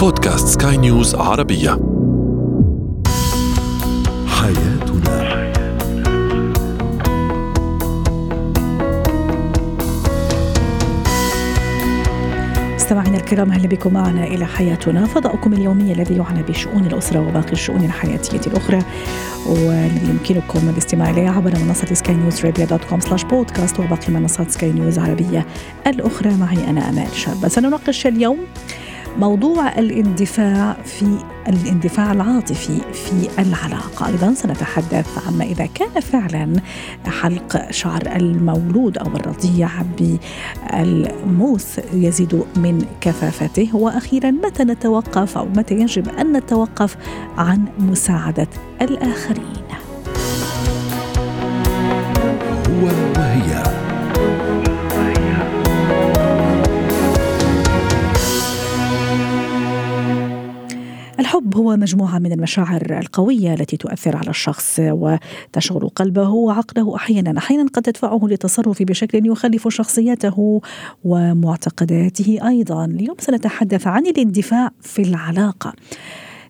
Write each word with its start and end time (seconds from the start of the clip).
بودكاست 0.00 0.62
سكاي 0.62 0.76
نيوز 0.76 1.14
عربية. 1.14 1.70
حياتنا. 4.26 5.20
مستمعينا 12.74 13.16
الكرام 13.16 13.50
أهلا 13.50 13.68
بكم 13.68 13.92
معنا 13.92 14.24
إلى 14.24 14.46
حياتنا. 14.46 15.06
فضاؤكم 15.06 15.52
اليومي 15.52 15.92
الذي 15.92 16.16
يعنى 16.16 16.42
بشؤون 16.42 16.86
الأسرة 16.86 17.28
وباقي 17.28 17.52
الشؤون 17.52 17.84
الحياتية 17.84 18.50
الأخرى. 18.50 18.78
والذي 19.46 20.10
يمكنكم 20.10 20.68
الاستماع 20.68 21.10
إليه 21.10 21.30
عبر 21.30 21.52
منصة 21.66 21.94
سكاي 21.94 22.14
نيوز 22.14 22.44
عربيه 22.44 22.64
dot 22.64 22.84
com 22.84 23.00
slash 23.00 23.24
podcast 23.24 23.80
وباقي 23.80 24.12
منصات 24.12 24.50
سكاي 24.50 24.72
نيوز 24.72 24.98
عربية 24.98 25.46
الأخرى. 25.86 26.30
معي 26.34 26.70
أنا 26.70 26.88
أمال 26.88 27.14
شابه 27.14 27.48
سنناقش 27.48 28.06
اليوم 28.06 28.38
موضوع 29.18 29.78
الاندفاع 29.78 30.76
في 30.84 31.18
الاندفاع 31.48 32.12
العاطفي 32.12 32.80
في 32.92 33.28
العلاقة. 33.38 34.06
أيضا 34.06 34.34
سنتحدث 34.34 35.26
عما 35.28 35.44
إذا 35.44 35.66
كان 35.66 36.00
فعلا 36.00 36.52
حلق 37.06 37.70
شعر 37.70 38.02
المولود 38.16 38.98
أو 38.98 39.06
الرضيع 39.06 39.68
بالموس 39.98 41.80
يزيد 41.92 42.44
من 42.56 42.84
كثافته 43.00 43.76
وأخيرا 43.76 44.30
متى 44.30 44.64
نتوقف 44.64 45.38
أو 45.38 45.44
متى 45.44 45.74
يجب 45.74 46.08
أن 46.08 46.32
نتوقف 46.36 46.96
عن 47.38 47.64
مساعدة 47.78 48.48
الآخرين؟ 48.82 49.69
الحب 61.50 61.62
هو 61.62 61.76
مجموعة 61.76 62.18
من 62.18 62.32
المشاعر 62.32 62.98
القوية 62.98 63.54
التي 63.54 63.76
تؤثر 63.76 64.16
على 64.16 64.30
الشخص 64.30 64.80
وتشغل 64.80 65.88
قلبه 65.88 66.28
وعقله 66.28 66.96
أحيانا. 66.96 67.38
أحيانا 67.38 67.68
قد 67.72 67.82
تدفعه 67.82 68.20
للتصرف 68.22 68.82
بشكل 68.82 69.26
يخالف 69.26 69.68
شخصيته 69.68 70.60
ومعتقداته 71.04 72.38
أيضا. 72.48 72.84
اليوم 72.84 73.16
سنتحدث 73.18 73.86
عن 73.86 74.06
الاندفاع 74.06 74.70
في 74.80 75.02
العلاقة. 75.02 75.72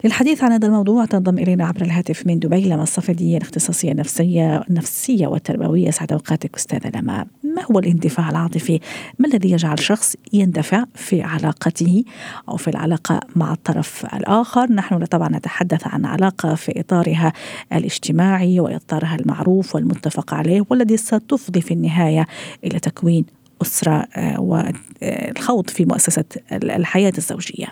للحديث 0.04 0.44
عن 0.44 0.52
هذا 0.52 0.66
الموضوع 0.66 1.04
تنضم 1.04 1.38
إلينا 1.38 1.66
عبر 1.66 1.82
الهاتف 1.82 2.26
من 2.26 2.38
دبي 2.38 2.68
لما 2.68 2.82
الصفديه 2.82 3.36
الاختصاصية 3.36 3.92
النفسية 3.92 4.64
النفسية 4.70 5.26
والتربوية 5.26 5.90
سعد 5.90 6.12
أوقاتك 6.12 6.56
أستاذة 6.56 6.98
لما 6.98 7.26
ما 7.44 7.62
هو 7.70 7.78
الاندفاع 7.78 8.30
العاطفي؟ 8.30 8.80
ما 9.18 9.28
الذي 9.28 9.50
يجعل 9.50 9.80
شخص 9.80 10.16
يندفع 10.32 10.84
في 10.94 11.22
علاقته 11.22 12.04
أو 12.48 12.56
في 12.56 12.68
العلاقة 12.68 13.20
مع 13.36 13.52
الطرف 13.52 14.06
الآخر؟ 14.14 14.72
نحن 14.72 15.04
طبعا 15.04 15.28
نتحدث 15.28 15.86
عن 15.86 16.04
علاقة 16.04 16.54
في 16.54 16.80
إطارها 16.80 17.32
الاجتماعي 17.72 18.60
وإطارها 18.60 19.16
المعروف 19.20 19.74
والمتفق 19.74 20.34
عليه 20.34 20.64
والذي 20.70 20.96
ستفضي 20.96 21.60
في 21.60 21.74
النهاية 21.74 22.26
إلى 22.64 22.78
تكوين 22.78 23.24
أسرة 23.62 24.06
آه، 24.16 24.40
والخوض 24.40 25.70
في 25.70 25.84
مؤسسة 25.84 26.24
الحياة 26.52 27.12
الزوجية. 27.18 27.66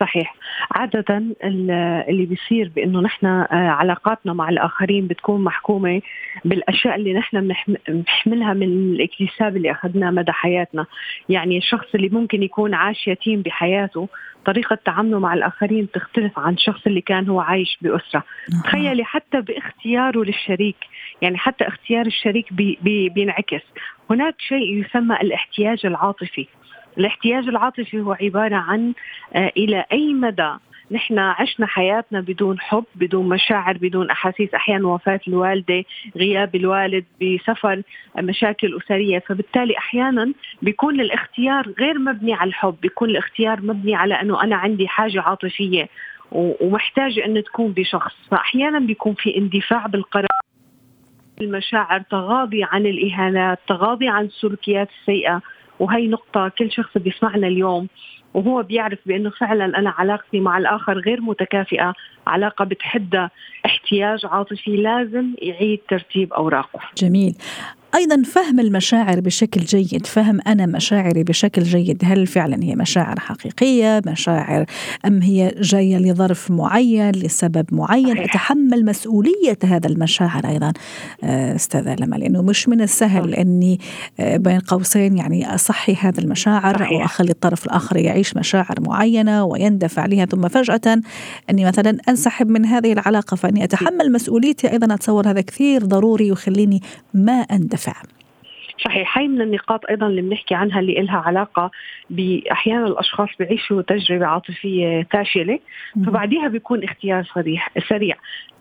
صحيح 0.00 0.41
عادة 0.70 1.22
اللي 2.08 2.26
بيصير 2.26 2.70
بأنه 2.76 3.00
نحن 3.00 3.26
علاقاتنا 3.50 4.32
مع 4.32 4.48
الآخرين 4.48 5.06
بتكون 5.06 5.44
محكومة 5.44 6.00
بالأشياء 6.44 6.94
اللي 6.94 7.14
نحن 7.14 7.54
بنحملها 7.88 8.52
من 8.54 8.62
الإكتساب 8.62 9.56
اللي 9.56 9.70
أخذناه 9.70 10.10
مدى 10.10 10.32
حياتنا. 10.32 10.86
يعني 11.28 11.58
الشخص 11.58 11.94
اللي 11.94 12.08
ممكن 12.08 12.42
يكون 12.42 12.74
عاش 12.74 13.08
يتيم 13.08 13.42
بحياته 13.42 14.08
طريقة 14.44 14.78
تعامله 14.84 15.18
مع 15.18 15.34
الآخرين 15.34 15.90
تختلف 15.90 16.38
عن 16.38 16.52
الشخص 16.54 16.86
اللي 16.86 17.00
كان 17.00 17.28
هو 17.28 17.40
عايش 17.40 17.78
بأسرة. 17.82 18.24
تخيلي 18.64 19.04
حتى 19.04 19.40
باختياره 19.40 20.24
للشريك. 20.24 20.76
يعني 21.22 21.38
حتى 21.38 21.68
اختيار 21.68 22.06
الشريك 22.06 22.52
بي 22.52 22.78
بي 22.82 23.08
بينعكس. 23.08 23.62
هناك 24.10 24.34
شيء 24.38 24.80
يسمى 24.80 25.16
الاحتياج 25.16 25.86
العاطفي. 25.86 26.46
الاحتياج 26.98 27.48
العاطفي 27.48 28.00
هو 28.00 28.12
عبارة 28.12 28.56
عن 28.56 28.92
آه، 29.34 29.52
إلى 29.56 29.84
أي 29.92 30.14
مدى 30.14 30.52
نحن 30.90 31.18
عشنا 31.18 31.66
حياتنا 31.66 32.20
بدون 32.20 32.60
حب 32.60 32.84
بدون 32.94 33.28
مشاعر 33.28 33.76
بدون 33.76 34.10
أحاسيس. 34.10 34.54
أحيانا 34.54 34.88
وفاة 34.88 35.20
الوالدة 35.28 35.84
غياب 36.16 36.54
الوالد 36.54 37.04
بسفر 37.22 37.82
مشاكل 38.18 38.76
أسرية. 38.76 39.18
فبالتالي 39.18 39.78
أحيانا 39.78 40.32
بيكون 40.62 41.00
الاختيار 41.00 41.74
غير 41.78 41.98
مبني 41.98 42.34
على 42.34 42.48
الحب 42.48 42.76
بيكون 42.82 43.10
الاختيار 43.10 43.60
مبني 43.62 43.94
على 43.94 44.14
أنه 44.14 44.42
أنا 44.42 44.56
عندي 44.56 44.88
حاجة 44.88 45.22
عاطفية 45.22 45.88
ومحتاجة 46.32 47.24
أن 47.24 47.42
تكون 47.44 47.72
بشخص. 47.72 48.14
فأحيانا 48.30 48.78
بيكون 48.78 49.14
في 49.14 49.36
اندفاع 49.36 49.86
بالقرار. 49.86 50.26
المشاعر 51.40 52.00
تغاضي 52.00 52.64
عن 52.64 52.86
الإهانات 52.86 53.58
تغاضي 53.68 54.08
عن 54.08 54.24
السلوكيات 54.24 54.88
السيئة. 55.00 55.42
وهي 55.82 56.08
نقطة 56.08 56.48
كل 56.58 56.72
شخص 56.72 56.98
بيسمعنا 56.98 57.46
اليوم 57.46 57.88
وهو 58.34 58.62
بيعرف 58.62 58.98
بأنه 59.06 59.30
فعلا 59.30 59.78
أنا 59.78 59.90
علاقتي 59.90 60.40
مع 60.40 60.58
الآخر 60.58 60.98
غير 60.98 61.20
متكافئة، 61.20 61.94
علاقة 62.26 62.64
بتحدى 62.64 63.28
احتياج 63.66 64.26
عاطفي 64.26 64.76
لازم 64.76 65.34
يعيد 65.38 65.80
ترتيب 65.88 66.32
أوراقه. 66.32 66.80
جميل. 66.98 67.34
أيضا 67.94 68.22
فهم 68.22 68.60
المشاعر 68.60 69.20
بشكل 69.20 69.60
جيد 69.60 70.06
فهم 70.06 70.40
أنا 70.46 70.66
مشاعري 70.66 71.24
بشكل 71.24 71.62
جيد. 71.62 72.02
هل 72.04 72.26
فعلا 72.26 72.64
هي 72.64 72.74
مشاعر 72.74 73.20
حقيقية 73.20 74.02
مشاعر 74.06 74.64
أم 75.06 75.22
هي 75.22 75.54
جاية 75.60 75.96
لظرف 75.96 76.50
معين 76.50 77.10
لسبب 77.10 77.66
معين؟ 77.72 78.18
أتحمل 78.18 78.84
مسؤولية 78.84 79.58
هذا 79.64 79.88
المشاعر 79.88 80.48
أيضا 80.48 80.72
آه، 81.24 81.54
أستاذة 81.54 81.94
لما 81.94 82.16
لأنه 82.16 82.42
مش 82.42 82.68
من 82.68 82.80
السهل 82.80 83.34
إني 83.34 83.80
آه، 84.20 84.36
بين 84.36 84.58
قوسين 84.58 85.16
يعني 85.18 85.54
أصحي 85.54 85.94
هذا 85.94 86.20
المشاعر. 86.20 86.86
أو 86.86 87.04
اخلي 87.04 87.30
الطرف 87.30 87.66
الآخر 87.66 87.96
يعيش 87.96 88.36
مشاعر 88.36 88.74
معينة 88.80 89.44
ويندفع 89.44 90.02
عليها 90.02 90.24
ثم 90.24 90.48
فجأة 90.48 91.00
إني 91.50 91.64
مثلا 91.64 91.98
أنسحب 92.08 92.48
من 92.48 92.66
هذه 92.66 92.92
العلاقة. 92.92 93.34
فإني 93.34 93.64
أتحمل 93.64 94.12
مسؤوليتي 94.12 94.70
أيضا 94.72 94.94
أتصور 94.94 95.30
هذا 95.30 95.40
كثير 95.40 95.84
ضروري 95.84 96.28
يخليني 96.28 96.82
ما 97.14 97.32
أندفع. 97.32 97.81
الدفع 97.88 98.02
صحيح 98.84 99.18
هاي 99.18 99.28
من 99.28 99.40
النقاط 99.40 99.86
أيضا 99.90 100.06
اللي 100.06 100.22
بنحكي 100.22 100.54
عنها 100.54 100.80
اللي 100.80 100.94
لها 100.94 101.16
علاقة 101.16 101.70
باحيانا 102.10 102.86
الأشخاص 102.86 103.28
بيعيشوا 103.38 103.82
تجربة 103.82 104.26
عاطفية 104.26 105.06
فاشلة 105.12 105.58
فبعديها 106.06 106.48
بيكون 106.48 106.84
اختيار 106.84 107.24
صريح 107.34 107.70
سريع. 107.88 108.16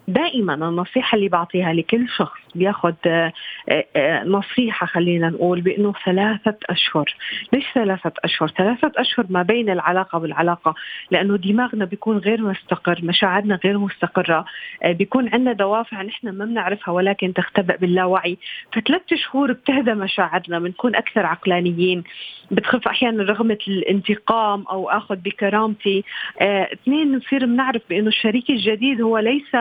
دائما 0.07 0.53
النصيحة 0.53 1.15
اللي 1.15 1.29
بعطيها 1.29 1.73
لكل 1.73 2.09
شخص 2.17 2.39
بياخذ 2.55 2.93
آه، 3.05 3.33
آه، 3.69 4.23
نصيحة 4.23 4.87
خلينا 4.87 5.29
نقول 5.29 5.61
بأنه 5.61 5.93
ثلاثة 6.05 6.57
أشهر 6.69 7.15
ليش 7.53 7.65
ثلاثة 7.73 8.11
أشهر 8.23 8.47
ثلاثة 8.47 8.91
أشهر 8.97 9.25
ما 9.29 9.41
بين 9.41 9.69
العلاقة 9.69 10.19
والعلاقة 10.19 10.75
لأنه 11.11 11.37
دماغنا 11.37 11.85
بيكون 11.85 12.17
غير 12.17 12.41
مستقر 12.41 12.99
مشاعرنا 13.03 13.59
غير 13.63 13.77
مستقرة 13.77 14.45
آه، 14.83 14.91
بيكون 14.91 15.29
عندنا 15.33 15.53
دوافع 15.53 16.01
نحن 16.01 16.29
ما 16.29 16.45
بنعرفها 16.45 16.93
ولكن 16.93 17.33
تختبئ 17.33 17.77
باللاوعي 17.77 18.37
فثلاث 18.73 19.01
شهور 19.13 19.51
بتهدى 19.51 19.93
مشاعرنا 19.93 20.59
بنكون 20.59 20.95
أكثر 20.95 21.25
عقلانيين 21.25 22.03
بتخف 22.51 22.87
أحيانا 22.87 23.23
رغبة 23.23 23.57
الانتقام 23.67 24.63
أو 24.67 24.89
أخذ 24.89 25.15
بكرامتي 25.15 26.03
اثنين 26.41 27.15
نصير 27.15 27.45
بنعرف 27.45 27.81
بأنه 27.89 28.07
الشريك 28.07 28.49
الجديد 28.49 29.01
هو 29.01 29.17
ليس 29.17 29.55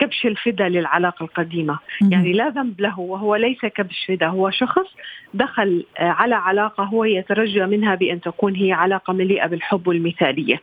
كبش 0.00 0.26
الفدا 0.26 0.68
للعلاقة 0.68 1.22
القديمة. 1.22 1.78
يعني 2.10 2.32
لا 2.32 2.48
ذنب 2.48 2.80
له 2.80 3.00
وهو 3.00 3.36
ليس 3.36 3.60
كبش 3.60 4.04
فدا 4.08 4.26
هو 4.26 4.50
شخص 4.50 4.86
دخل 5.34 5.84
آه، 5.98 6.02
على 6.02 6.34
علاقة 6.34 6.84
هو 6.84 7.04
يترجى 7.04 7.66
منها 7.66 7.94
بأن 7.94 8.20
تكون 8.20 8.54
هي 8.54 8.72
علاقة 8.72 9.12
مليئة 9.12 9.46
بالحب 9.46 9.88
والمثالية. 9.88 10.60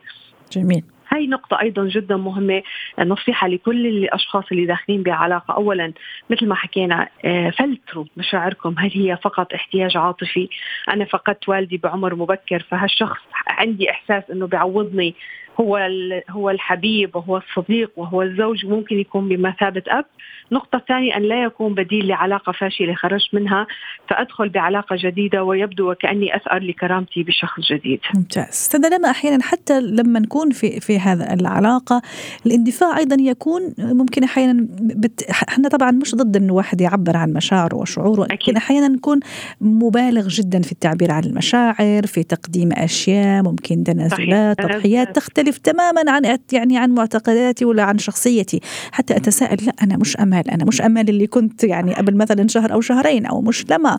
جميل. 0.52 0.82
هاي 1.10 1.26
نقطة 1.26 1.60
أيضا 1.60 1.84
جدا 1.84 2.16
مهمة 2.16 2.62
نصيحة 2.98 3.48
لكل 3.48 3.86
الأشخاص 3.86 4.44
اللي 4.52 4.66
داخلين 4.66 5.02
بعلاقة. 5.02 5.54
أولا 5.54 5.92
مثل 6.30 6.46
ما 6.46 6.54
حكينا 6.54 7.08
آه، 7.24 7.50
فلتروا 7.50 8.04
مشاعركم. 8.16 8.74
هل 8.78 8.90
هي 8.94 9.16
فقط 9.16 9.54
احتياج 9.54 9.96
عاطفي؟ 9.96 10.48
أنا 10.88 11.04
فقدت 11.04 11.48
والدي 11.48 11.76
بعمر 11.76 12.14
مبكر 12.14 12.66
فهالشخص 12.70 13.20
عندي 13.46 13.90
إحساس 13.90 14.30
أنه 14.30 14.46
بيعوضني 14.46 15.14
هو 15.60 15.88
هو 16.30 16.50
الحبيب 16.50 17.16
وهو 17.16 17.36
الصديق 17.36 17.90
وهو 17.96 18.22
الزوج 18.22 18.66
ممكن 18.66 18.98
يكون 18.98 19.28
بمثابة 19.28 19.82
أب. 19.88 20.04
النقطة 20.52 20.76
الثانية 20.76 21.16
أن 21.16 21.22
لا 21.22 21.44
يكون 21.44 21.74
بديل 21.74 22.06
لعلاقة 22.06 22.52
فاشلة 22.52 22.94
خرجت 22.94 23.34
منها 23.34 23.66
فأدخل 24.10 24.48
بعلاقة 24.48 24.96
جديدة 24.98 25.44
ويبدو 25.44 25.90
وكأني 25.90 26.36
أثأر 26.36 26.62
لكرامتي 26.62 27.22
بشخص 27.22 27.72
جديد. 27.72 28.00
ممتاز. 28.14 28.48
أستاذة 28.48 28.88
لما 28.96 29.10
أحيانا 29.10 29.42
حتى 29.42 29.80
لما 29.80 30.20
نكون 30.20 30.50
في 30.50 30.80
في 30.80 30.98
هذا 30.98 31.34
العلاقة 31.34 32.02
الاندفاع 32.46 32.98
أيضا 32.98 33.16
يكون 33.20 33.74
ممكن 33.78 34.24
أحيانا 34.24 34.66
بت... 34.80 35.22
إحنا 35.48 35.68
طبعا 35.68 35.90
مش 35.90 36.14
ضد 36.14 36.36
أنه 36.36 36.52
واحد 36.52 36.80
يعبر 36.80 37.16
عن 37.16 37.32
مشاعره 37.32 37.76
وشعوره 37.76 38.26
لكن 38.30 38.56
أحيانا 38.56 38.88
نكون 38.88 39.20
مبالغ 39.60 40.28
جدا 40.28 40.62
في 40.62 40.72
التعبير 40.72 41.12
عن 41.12 41.24
المشاعر 41.24 42.06
في 42.06 42.22
تقديم 42.22 42.72
أشياء 42.72 43.42
ممكن 43.42 43.84
تنازلات. 43.84 44.58
تضحيات 44.58 45.16
تختلف. 45.16 45.47
تختلف 45.50 45.58
تماما 45.58 46.10
عن 46.10 46.38
يعني 46.52 46.78
عن 46.78 46.90
معتقداتي 46.90 47.64
ولا 47.64 47.82
عن 47.82 47.98
شخصيتي. 47.98 48.60
حتى 48.92 49.16
أتساءل 49.16 49.66
لا 49.66 49.72
أنا 49.82 49.96
مش 49.96 50.16
أمال 50.16 50.50
أنا 50.50 50.64
مش 50.64 50.80
أمال 50.80 51.08
اللي 51.08 51.26
كنت 51.26 51.64
يعني 51.64 51.94
قبل 51.94 52.16
مثلا 52.16 52.48
شهر 52.48 52.72
أو 52.72 52.80
شهرين 52.80 53.26
أو 53.26 53.40
مش 53.40 53.70
لما. 53.70 53.98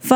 ف 0.00 0.14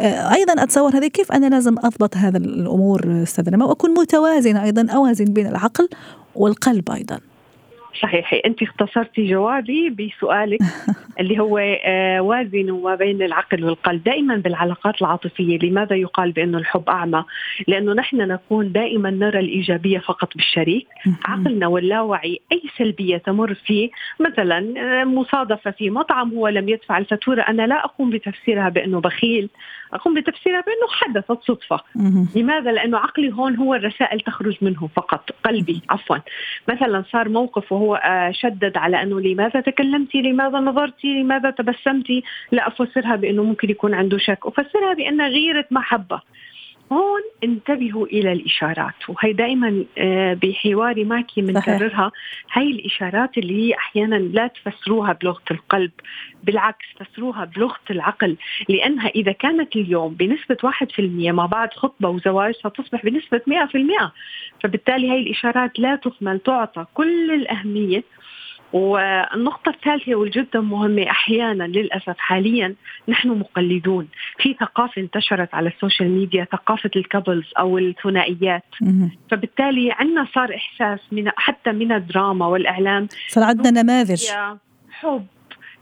أيضا 0.00 0.62
أتصور 0.62 0.96
هذه 0.96 1.06
كيف 1.06 1.32
أنا 1.32 1.46
لازم 1.46 1.78
أضبط 1.78 2.16
هذا 2.16 2.38
الأمور 2.38 3.22
أستاذ 3.22 3.50
لما 3.50 3.64
وأكون 3.64 3.90
متوازنة 3.90 4.62
أيضا 4.64 4.86
أوازن 4.90 5.24
بين 5.24 5.46
العقل 5.46 5.88
والقلب 6.34 6.90
أيضا. 6.90 7.18
صحيح 8.02 8.40
أنت 8.46 8.62
اختصرتي 8.62 9.30
جوابي 9.30 9.90
بسؤالك 9.90 10.60
اللي 11.20 11.38
هو 11.38 11.58
آه، 11.84 12.20
وازنوا 12.20 12.90
ما 12.90 12.94
بين 12.94 13.22
العقل 13.22 13.64
والقلب. 13.64 14.04
دائما 14.04 14.36
بالعلاقات 14.36 15.02
العاطفية 15.02 15.58
لماذا 15.58 15.96
يقال 15.96 16.32
بأنه 16.32 16.58
الحب 16.58 16.88
أعمى؟ 16.88 17.24
لأنه 17.68 17.92
نحن 17.92 18.16
نكون 18.16 18.72
دائما 18.72 19.10
نرى 19.10 19.38
الإيجابية 19.38 19.98
فقط 19.98 20.34
بالشريك. 20.34 20.86
عقلنا 21.24 21.66
واللاوعي 21.66 22.40
أي 22.52 22.62
سلبية 22.78 23.16
تمر 23.16 23.54
فيه 23.54 23.90
مثلا 24.20 24.74
آه، 24.78 25.04
مصادفة 25.04 25.70
في 25.70 25.90
مطعم 25.90 26.34
هو 26.34 26.48
لم 26.48 26.68
يدفع 26.68 26.98
الفاتورة. 26.98 27.42
أنا 27.42 27.66
لا 27.66 27.84
أقوم 27.84 28.10
بتفسيرها 28.10 28.68
بأنه 28.68 29.00
بخيل. 29.00 29.48
أقوم 29.92 30.14
بتفسيرها 30.14 30.60
بأنه 30.60 30.88
حدثت 30.90 31.38
صدفه 31.42 31.80
لماذا؟ 32.36 32.72
لأنه 32.72 32.98
عقلي 32.98 33.32
هون 33.32 33.56
هو 33.56 33.74
الرسائل 33.74 34.20
تخرج 34.20 34.56
منه 34.62 34.88
فقط 34.96 35.30
قلبي 35.44 35.82
عفوا. 35.90 36.16
مثلا 36.68 37.04
صار 37.12 37.28
موقف 37.28 37.72
وهو 37.72 37.94
آه، 37.94 38.30
شدد 38.30 38.76
على 38.76 39.02
أنه 39.02 39.20
لماذا 39.20 39.60
تكلمتي؟ 39.60 40.22
لماذا 40.22 40.58
نظرتي؟ 40.58 41.22
لماذا 41.22 41.50
تبسمتي؟ 41.50 42.22
لا 42.52 42.68
أفسرها 42.68 43.16
بأنه 43.16 43.42
ممكن 43.42 43.70
يكون 43.70 43.94
عنده 43.94 44.18
شك. 44.18 44.38
أفسرها 44.44 44.94
بان 44.94 45.20
غيره 45.20 45.64
محبة. 45.70 46.20
هون 46.92 47.20
انتبهوا 47.44 48.06
إلى 48.06 48.32
الإشارات. 48.32 48.94
وهي 49.08 49.32
دائما 49.32 49.84
آه، 49.98 50.34
بحواري 50.34 51.04
معك 51.04 51.26
بنكررها 51.36 52.12
هي 52.52 52.70
الإشارات 52.70 53.38
اللي 53.38 53.54
هي 53.62 53.74
أحيانا 53.74 54.16
لا 54.16 54.46
تفسروها 54.46 55.12
بلغة 55.12 55.42
القلب 55.50 55.90
بالعكس 56.44 56.86
فسروها 57.00 57.44
بلغة 57.44 57.80
العقل. 57.90 58.36
لأنها 58.68 59.08
إذا 59.08 59.32
كانت 59.32 59.76
اليوم 59.76 60.14
بنسبة 60.14 60.56
1% 60.62 61.32
مع 61.32 61.46
بعد 61.46 61.72
خطبة 61.72 62.08
وزواج 62.08 62.54
ستصبح 62.54 63.04
بنسبة 63.04 63.40
100% 63.46 64.12
فبالتالي 64.62 65.10
هي 65.10 65.18
الإشارات 65.18 65.78
لا 65.78 65.96
تهمل 65.96 66.40
تعطى 66.40 66.86
كل 66.94 67.30
الأهمية 67.30 68.04
والنقطة 68.74 69.70
الثالثة 69.70 70.14
والجدا 70.14 70.60
مهمة 70.60 71.10
أحيانا 71.10 71.64
للأسف 71.64 72.18
حاليا 72.18 72.74
نحن 73.08 73.28
مقلدون. 73.28 74.08
في 74.38 74.54
ثقافة 74.60 75.02
انتشرت 75.02 75.54
على 75.54 75.68
السوشيال 75.68 76.10
ميديا 76.10 76.44
ثقافة 76.52 76.90
الكابلز 76.96 77.52
أو 77.58 77.78
الثنائيات. 77.78 78.64
فبالتالي 79.30 79.92
عندنا 79.92 80.26
صار 80.34 80.54
إحساس 80.54 81.00
من 81.12 81.30
حتى 81.36 81.72
من 81.72 81.92
الدراما 81.92 82.46
والإعلام. 82.46 83.08
صار 83.28 83.44
عندنا 83.44 83.82
نماذج. 83.82 84.26
حب 84.90 85.26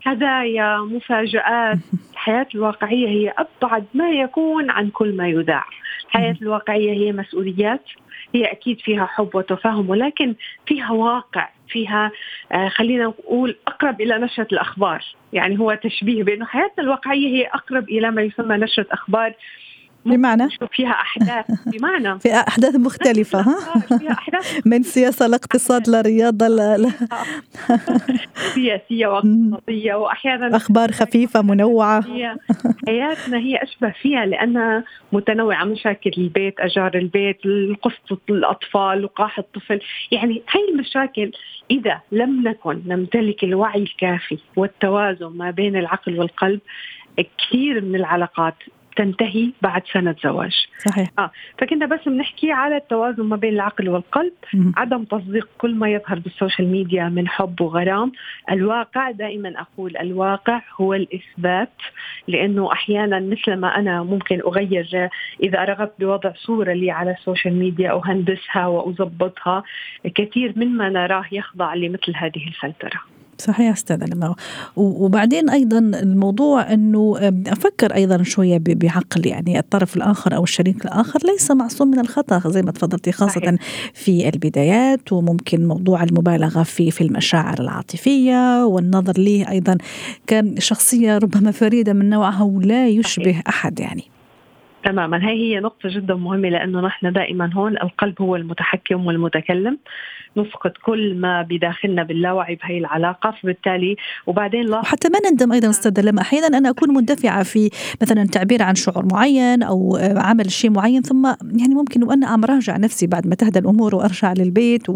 هدايا 0.07 0.79
مفاجآت. 0.79 1.79
الحياة 2.13 2.47
الواقعية 2.55 3.09
هي 3.09 3.35
أبعد 3.39 3.85
ما 3.95 4.11
يكون 4.11 4.71
عن 4.71 4.91
كل 4.91 5.17
ما 5.17 5.29
يذاع 5.29 5.65
الحياة 6.07 6.37
الواقعية 6.43 6.93
هي 6.93 7.13
مسؤوليات. 7.13 7.85
هي 8.35 8.45
أكيد 8.45 8.81
فيها 8.81 9.07
حب 9.07 9.35
وتفاهم 9.35 9.91
ولكن 9.91 10.35
فيها 10.67 10.93
واقع 10.93 11.49
فيها 11.69 12.11
آه، 12.53 12.69
خلينا 12.69 13.05
نقول 13.05 13.57
أقرب 13.69 14.01
إلى 14.01 14.19
نشرة 14.19 14.47
الأخبار. 14.53 15.05
يعني 15.33 15.59
هو 15.59 15.75
تشبيه 15.83 16.23
بأنه 16.23 16.45
حياتنا 16.47 16.85
الواقعية 16.85 17.29
هي 17.29 17.47
أقرب 17.47 17.89
إلى 17.89 18.11
ما 18.11 18.23
يسمى 18.23 18.57
نشرة 18.57 18.87
أخبار 18.91 19.35
بمعنى؟ 20.07 20.49
فيها 20.73 20.91
أحداث. 20.91 21.47
بمعنى. 21.73 22.19
في 22.19 22.35
أحداث 22.35 22.77
مختلفة 22.77 23.41
ها؟ 23.41 23.81
فيها 23.99 24.13
أحداث. 24.13 24.61
من 24.71 24.83
سياسة 24.83 25.27
لاقتصاد 25.27 25.89
لرياضه 25.89 26.49
ل... 26.49 26.93
سياسية 28.55 29.07
واقتصادية 29.07 29.95
وأحيانا 29.95 30.57
أخبار 30.57 30.93
خفيفة 30.93 31.43
منوعة. 31.43 32.03
حياتنا 32.87 33.39
هي 33.39 33.63
أشبه 33.63 33.91
فيها 34.03 34.27
لانها 34.27 34.85
متنوعة 35.13 35.65
مشاكل 35.65 36.11
البيت 36.19 36.61
اجار 36.61 36.95
البيت 36.95 37.39
قصه 37.83 38.19
الأطفال 38.31 39.03
لقاح 39.03 39.39
الطفل. 39.39 39.81
يعني 40.11 40.43
هاي 40.51 40.69
المشاكل 40.73 41.33
إذا 41.71 42.01
لم 42.13 42.49
نكن 42.49 42.83
نمتلك 42.87 43.45
الوعي 43.45 43.83
الكافي 43.83 44.39
والتوازن 44.57 45.33
ما 45.37 45.51
بين 45.51 45.77
العقل 45.77 46.19
والقلب 46.19 46.61
كثير 47.19 47.81
من 47.81 47.95
العلاقات 47.95 48.55
تنتهي 48.97 49.51
بعد 49.63 49.83
سنة 49.93 50.17
زواج. 50.25 50.67
صحيح. 50.79 51.09
آه 51.19 51.31
فكنا 51.59 51.87
بس 51.87 52.01
بنحكي 52.07 52.53
على 52.53 52.77
التوازن 52.77 53.23
ما 53.23 53.37
بين 53.37 53.53
العقل 53.55 53.89
والقلب 53.89 54.33
م- 54.55 54.73
عدم 54.77 55.05
تصديق 55.05 55.49
كل 55.59 55.75
ما 55.75 55.89
يظهر 55.89 56.19
بالسوشيال 56.19 56.69
ميديا 56.69 57.09
من 57.09 57.29
حب 57.29 57.61
وغرام. 57.61 58.13
الواقع 58.51 59.11
دائما 59.11 59.53
أقول 59.61 59.97
الواقع 59.97 60.61
هو 60.81 60.95
الإثبات. 60.95 61.73
لأنه 62.29 62.73
أحيانا 62.73 63.21
مثل 63.21 63.57
ما 63.57 63.77
أنا 63.79 64.03
ممكن 64.03 64.41
أغير 64.47 65.09
إذا 65.43 65.65
رغبت 65.65 65.93
بوضع 65.99 66.33
صورة 66.35 66.73
لي 66.73 66.91
على 66.91 67.11
السوشيال 67.11 67.55
ميديا 67.55 67.93
أهندسها 67.93 68.67
وأظبطها 68.67 69.63
كثير 70.15 70.53
مما 70.57 70.89
نراه 70.89 71.25
يخضع 71.33 71.75
لمثل 71.75 72.13
هذه 72.17 72.47
الفلترة. 72.49 73.01
صحيح 73.43 73.73
أستاذة 73.73 74.05
لما 74.05 74.35
وبعدين 74.77 75.51
أيضا 75.51 75.79
الموضوع 75.79 76.73
إنه 76.73 77.33
أفكر 77.47 77.95
أيضا 77.95 78.23
شوية 78.23 78.59
بعقل 78.67 79.27
يعني 79.27 79.59
الطرف 79.59 79.97
الآخر 79.97 80.37
أو 80.37 80.43
الشريك 80.43 80.85
الآخر 80.85 81.21
ليس 81.25 81.51
معصوم 81.51 81.89
من 81.89 81.99
الخطأ 81.99 82.51
زي 82.51 82.63
ما 82.63 82.71
تفضلتي 82.73 83.13
خاصة 83.13 83.41
صحيح. 83.41 83.55
في 83.95 84.29
البدايات 84.29 85.13
وممكن 85.13 85.67
موضوع 85.67 86.03
المبالغة 86.03 86.63
في 86.63 86.91
في 86.91 87.01
المشاعر 87.05 87.61
العاطفية 87.61 88.65
والنظر 88.65 89.19
له 89.19 89.51
أيضا 89.51 89.79
كشخصيه 90.27 91.19
ربما 91.19 91.51
فريدة 91.51 91.93
من 91.93 92.11
نوعها 92.11 92.43
ولا 92.43 92.89
يشبه 92.89 93.33
صحيح. 93.33 93.43
أحد 93.49 93.81
يعني 93.81 94.05
تماما. 94.85 95.29
هي 95.29 95.55
هي 95.55 95.61
نقطة 95.61 95.89
جدا 95.89 96.15
مهمة 96.15 96.49
لأنه 96.49 96.81
نحن 96.81 97.13
دائما 97.13 97.51
هون 97.55 97.73
القلب 97.73 98.23
هو 98.23 98.37
المتحكم 98.37 99.07
والمتكلم. 99.07 99.79
نفقد 100.37 100.71
كل 100.83 101.15
ما 101.15 101.43
بداخلنا 101.43 102.03
باللاوعي 102.03 102.55
بهي 102.55 102.79
العلاقة 102.79 103.35
فبالتالي 103.43 103.97
وبعدين 104.27 104.63
لاحظ 104.63 104.85
وحتى 104.85 105.09
ما 105.09 105.19
نندم 105.31 105.53
أيضا 105.53 105.71
أستاذ 105.71 106.01
لما 106.01 106.21
أحيانا 106.21 106.59
أنا 106.59 106.71
أكون 106.71 106.95
مندفعة 106.95 107.43
في 107.43 107.71
مثلا 108.03 108.27
تعبير 108.27 108.63
عن 108.63 108.75
شعور 108.75 109.07
معين 109.13 109.63
أو 109.63 109.99
عمل 110.17 110.51
شيء 110.51 110.71
معين 110.71 111.03
ثم 111.03 111.27
يعني 111.27 111.75
ممكن 111.75 112.03
وأنا 112.03 112.35
أم 112.35 112.45
راجع 112.45 112.77
نفسي 112.77 113.07
بعد 113.07 113.27
ما 113.27 113.35
تهدى 113.35 113.59
الأمور 113.59 113.95
وأرجع 113.95 114.33
للبيت 114.33 114.87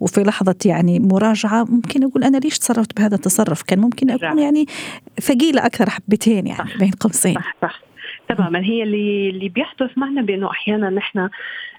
وفي 0.00 0.22
لحظة 0.22 0.56
يعني 0.66 0.98
مراجعة 0.98 1.64
ممكن 1.64 2.04
أقول 2.04 2.24
أنا 2.24 2.36
ليش 2.38 2.58
تصرفت 2.58 2.96
بهذا 2.96 3.14
التصرف؟ 3.14 3.62
كان 3.62 3.78
ممكن 3.78 4.10
أكون 4.10 4.38
يعني 4.38 4.66
ثقيلة 5.20 5.66
أكثر 5.66 5.90
حبتين 5.90 6.46
يعني 6.46 6.70
صح. 6.70 6.78
بين 6.78 6.90
قوسين. 6.90 7.34
صح 7.34 7.56
صح. 7.62 7.91
تماما 8.34 8.58
هي 8.58 8.82
اللي 8.82 9.30
اللي 9.30 9.48
بيحدث. 9.48 9.98
معنا 9.98 10.22
بأنه 10.22 10.50
أحيانا 10.50 10.90
نحن 10.90 11.28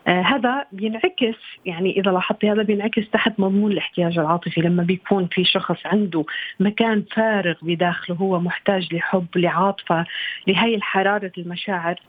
آه 0.08 0.22
هذا 0.22 0.66
بينعكس 0.72 1.40
يعني 1.66 2.00
إذا 2.00 2.12
لاحظتي 2.12 2.52
هذا 2.52 2.64
بينعكس 2.64 3.10
تحت 3.10 3.40
مضمون 3.40 3.72
الاحتياج 3.72 4.20
العاطفي. 4.20 4.62
لما 4.62 4.84
بيكون 4.84 5.28
في 5.28 5.44
شخص 5.44 5.86
عنده 5.86 6.26
مكان 6.60 7.04
فارغ 7.16 7.56
بداخله 7.62 8.16
هو 8.16 8.40
محتاج 8.40 8.94
لحب 8.94 9.28
لعاطفة 9.36 10.06
لهي 10.48 10.76
الحرارة 10.76 11.32
المشاعر 11.38 12.00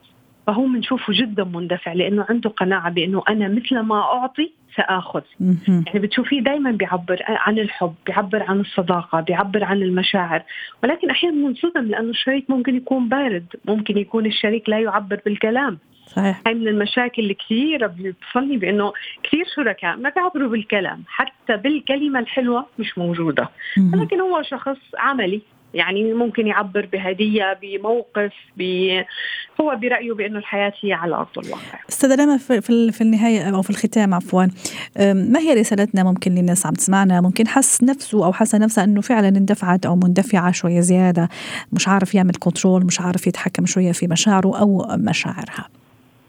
فهو 0.46 0.66
بنشوفه 0.66 1.12
جدا 1.12 1.44
مندفع 1.44 1.92
لأنه 1.92 2.26
عنده 2.28 2.50
قناعة 2.50 2.90
بأنه 2.90 3.22
أنا 3.28 3.48
مثل 3.48 3.80
ما 3.80 4.00
أعطي 4.00 4.52
ساخذ 4.76 5.22
يعني 5.66 5.98
بتشوفيه 5.98 6.40
دائما 6.40 6.70
بيعبر 6.70 7.18
عن 7.22 7.58
الحب 7.58 7.94
بيعبر 8.06 8.42
عن 8.42 8.60
الصداقة 8.60 9.20
بيعبر 9.20 9.64
عن 9.64 9.82
المشاعر. 9.82 10.42
ولكن 10.82 11.10
أحيانا 11.10 11.48
بنصدم 11.48 11.84
لأنه 11.84 12.10
الشريك 12.10 12.50
ممكن 12.50 12.76
يكون 12.76 13.08
بارد 13.08 13.46
ممكن 13.64 13.98
يكون 13.98 14.26
الشريك 14.26 14.68
لا 14.68 14.78
يعبر 14.78 15.20
بالكلام. 15.24 15.78
صحيح. 16.06 16.40
هاي 16.46 16.54
من 16.54 16.68
المشاكل 16.68 17.30
الكثيرة 17.30 17.86
بتوصلني 17.86 18.56
بأنه 18.56 18.92
كثير 19.22 19.44
شركاء 19.56 19.96
ما 19.96 20.08
بيعبروا 20.08 20.48
بالكلام 20.48 21.02
حتى 21.08 21.56
بالكلمة 21.56 22.18
الحلوة 22.20 22.66
مش 22.78 22.98
موجودة. 22.98 23.48
ولكن 23.94 24.20
هو 24.20 24.42
شخص 24.42 24.78
عملي. 24.98 25.40
يعني 25.74 26.12
ممكن 26.12 26.46
يعبر 26.46 26.88
بهدية 26.92 27.58
بموقف 27.62 28.32
بي 28.56 29.04
هو 29.60 29.76
برأيه 29.76 30.12
بأنه 30.12 30.38
الحياة 30.38 30.72
هي 30.80 30.92
على 30.92 31.14
أرض 31.14 31.38
الواقع. 31.38 31.78
أستاذة 31.88 32.14
لما 32.14 32.36
في, 32.36 32.92
في 32.92 33.00
النهاية 33.00 33.54
أو 33.54 33.62
في 33.62 33.70
الختام 33.70 34.14
عفوا 34.14 34.44
ما 34.98 35.38
هي 35.38 35.54
رسالتنا 35.54 36.02
ممكن 36.02 36.34
للناس 36.34 36.66
عم 36.66 36.72
تسمعنا؟ 36.72 37.20
ممكن 37.20 37.48
حس 37.48 37.82
نفسه 37.82 38.24
أو 38.24 38.32
حس 38.32 38.54
نفسها 38.54 38.84
أنه 38.84 39.00
فعلا 39.00 39.28
اندفعت 39.28 39.86
أو 39.86 39.96
مندفعة 39.96 40.52
شوية 40.52 40.80
زيادة 40.80 41.28
مش 41.72 41.88
عارف 41.88 42.14
يعمل 42.14 42.34
control 42.38 42.84
مش 42.84 43.00
عارف 43.00 43.26
يتحكم 43.26 43.66
شوية 43.66 43.92
في 43.92 44.06
مشاعره 44.06 44.58
أو 44.60 44.86
مشاعرها. 44.90 45.68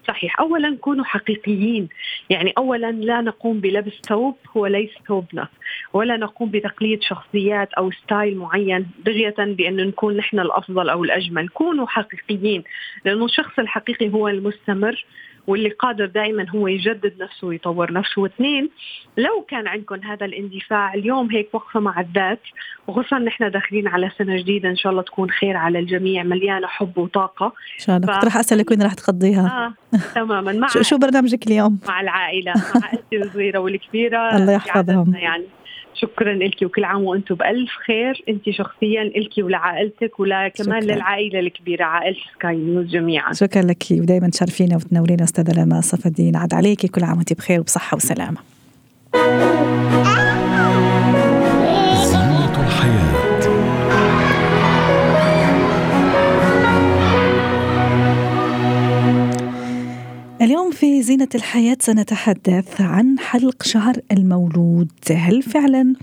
صحيح. 0.07 0.39
اولا 0.39 0.77
كونوا 0.81 1.05
حقيقيين. 1.05 1.89
يعني 2.29 2.53
اولا 2.57 2.91
لا 2.91 3.21
نقوم 3.21 3.59
بلبس 3.59 3.93
ثوب 4.07 4.35
هو 4.57 4.65
ليس 4.65 4.89
ثوبنا 5.07 5.47
ولا 5.93 6.17
نقوم 6.17 6.49
بتقليد 6.49 7.03
شخصيات 7.03 7.73
أو 7.73 7.91
style 7.91 8.37
معين 8.37 8.87
بغيه 9.05 9.35
بانه 9.37 9.83
نكون 9.83 10.17
نحن 10.17 10.39
الأفضل 10.39 10.89
أو 10.89 11.03
الأجمل. 11.03 11.47
كونوا 11.47 11.87
حقيقيين. 11.87 12.63
لأنه 13.05 13.25
الشخص 13.25 13.59
الحقيقي 13.59 14.09
هو 14.09 14.27
المستمر. 14.27 15.05
واللي 15.47 15.69
قادر 15.69 16.05
دائما 16.05 16.49
هو 16.49 16.67
يجدد 16.67 17.13
نفسه 17.19 17.47
ويطور 17.47 17.93
نفسه. 17.93 18.21
واثنين 18.21 18.69
لو 19.17 19.45
كان 19.47 19.67
عندكم 19.67 20.03
هذا 20.03 20.25
الاندفاع 20.25 20.93
اليوم 20.93 21.31
هيك 21.31 21.49
وقفة 21.53 21.79
مع 21.79 21.99
الذات 21.99 22.39
وخصوصا 22.87 23.19
نحن 23.19 23.51
داخلين 23.51 23.87
على 23.87 24.11
سنة 24.17 24.37
جديدة 24.37 24.69
إن 24.69 24.75
شاء 24.75 24.91
الله 24.91 25.01
تكون 25.01 25.29
خير 25.29 25.57
على 25.57 25.79
الجميع 25.79 26.23
مليانة 26.23 26.67
حب 26.67 26.97
وطاقة. 26.97 27.45
إن 27.45 27.85
شاء 27.85 27.97
الله. 27.97 28.07
ف... 28.07 28.15
كنت 28.15 28.25
رح 28.25 28.37
أسألك 28.37 28.71
وين 28.71 28.83
رح 28.83 28.93
تقضيها. 28.93 29.73
آه 29.93 29.97
تماما. 30.15 30.51
مع 30.51 30.67
شو, 30.67 30.97
برنامجك 30.97 31.47
اليوم؟ 31.47 31.79
مع 31.87 32.01
العائلة 32.01 32.53
مع 32.55 32.81
عائلتي 32.85 33.17
الصغيرة 33.17 33.59
والكبيرة. 33.59 34.29
الله 34.37 34.53
يحفظهم. 34.53 35.15
يعني 35.15 35.43
شكرا 35.95 36.33
لك 36.33 36.61
وكل 36.63 36.83
عام 36.83 37.03
وأنتم 37.03 37.35
بألف 37.35 37.71
خير. 37.87 38.23
انت 38.29 38.49
شخصيا 38.49 39.03
لك 39.03 39.37
ولعائلتك 39.37 40.19
وكمان 40.19 40.83
للعائلة 40.83 41.39
الكبيرة 41.39 41.83
عائلة 41.83 42.17
سكاي 42.33 42.55
نيوز 42.55 42.85
جميعا. 42.85 43.33
شكرا 43.33 43.61
لك 43.61 43.83
ودائما 43.91 44.29
تشرفينا 44.29 44.75
وتنورينا 44.75 45.23
أستاذة 45.23 45.63
لما 45.63 45.81
صف 45.81 46.05
الدين 46.05 46.35
عاد 46.35 46.53
عليك 46.53 46.85
كل 46.85 47.03
عام 47.03 47.17
وانت 47.17 47.33
بخير 47.33 47.59
وبصحة 47.59 47.95
وسلامة. 47.95 48.37
في 60.75 61.01
زينة 61.01 61.27
الحياة 61.35 61.77
سنتحدث 61.79 62.81
عن 62.81 63.19
حلق 63.19 63.63
شعر 63.63 63.95
المولود. 64.11 64.91
هل 65.11 65.43
فعلا 65.43 65.93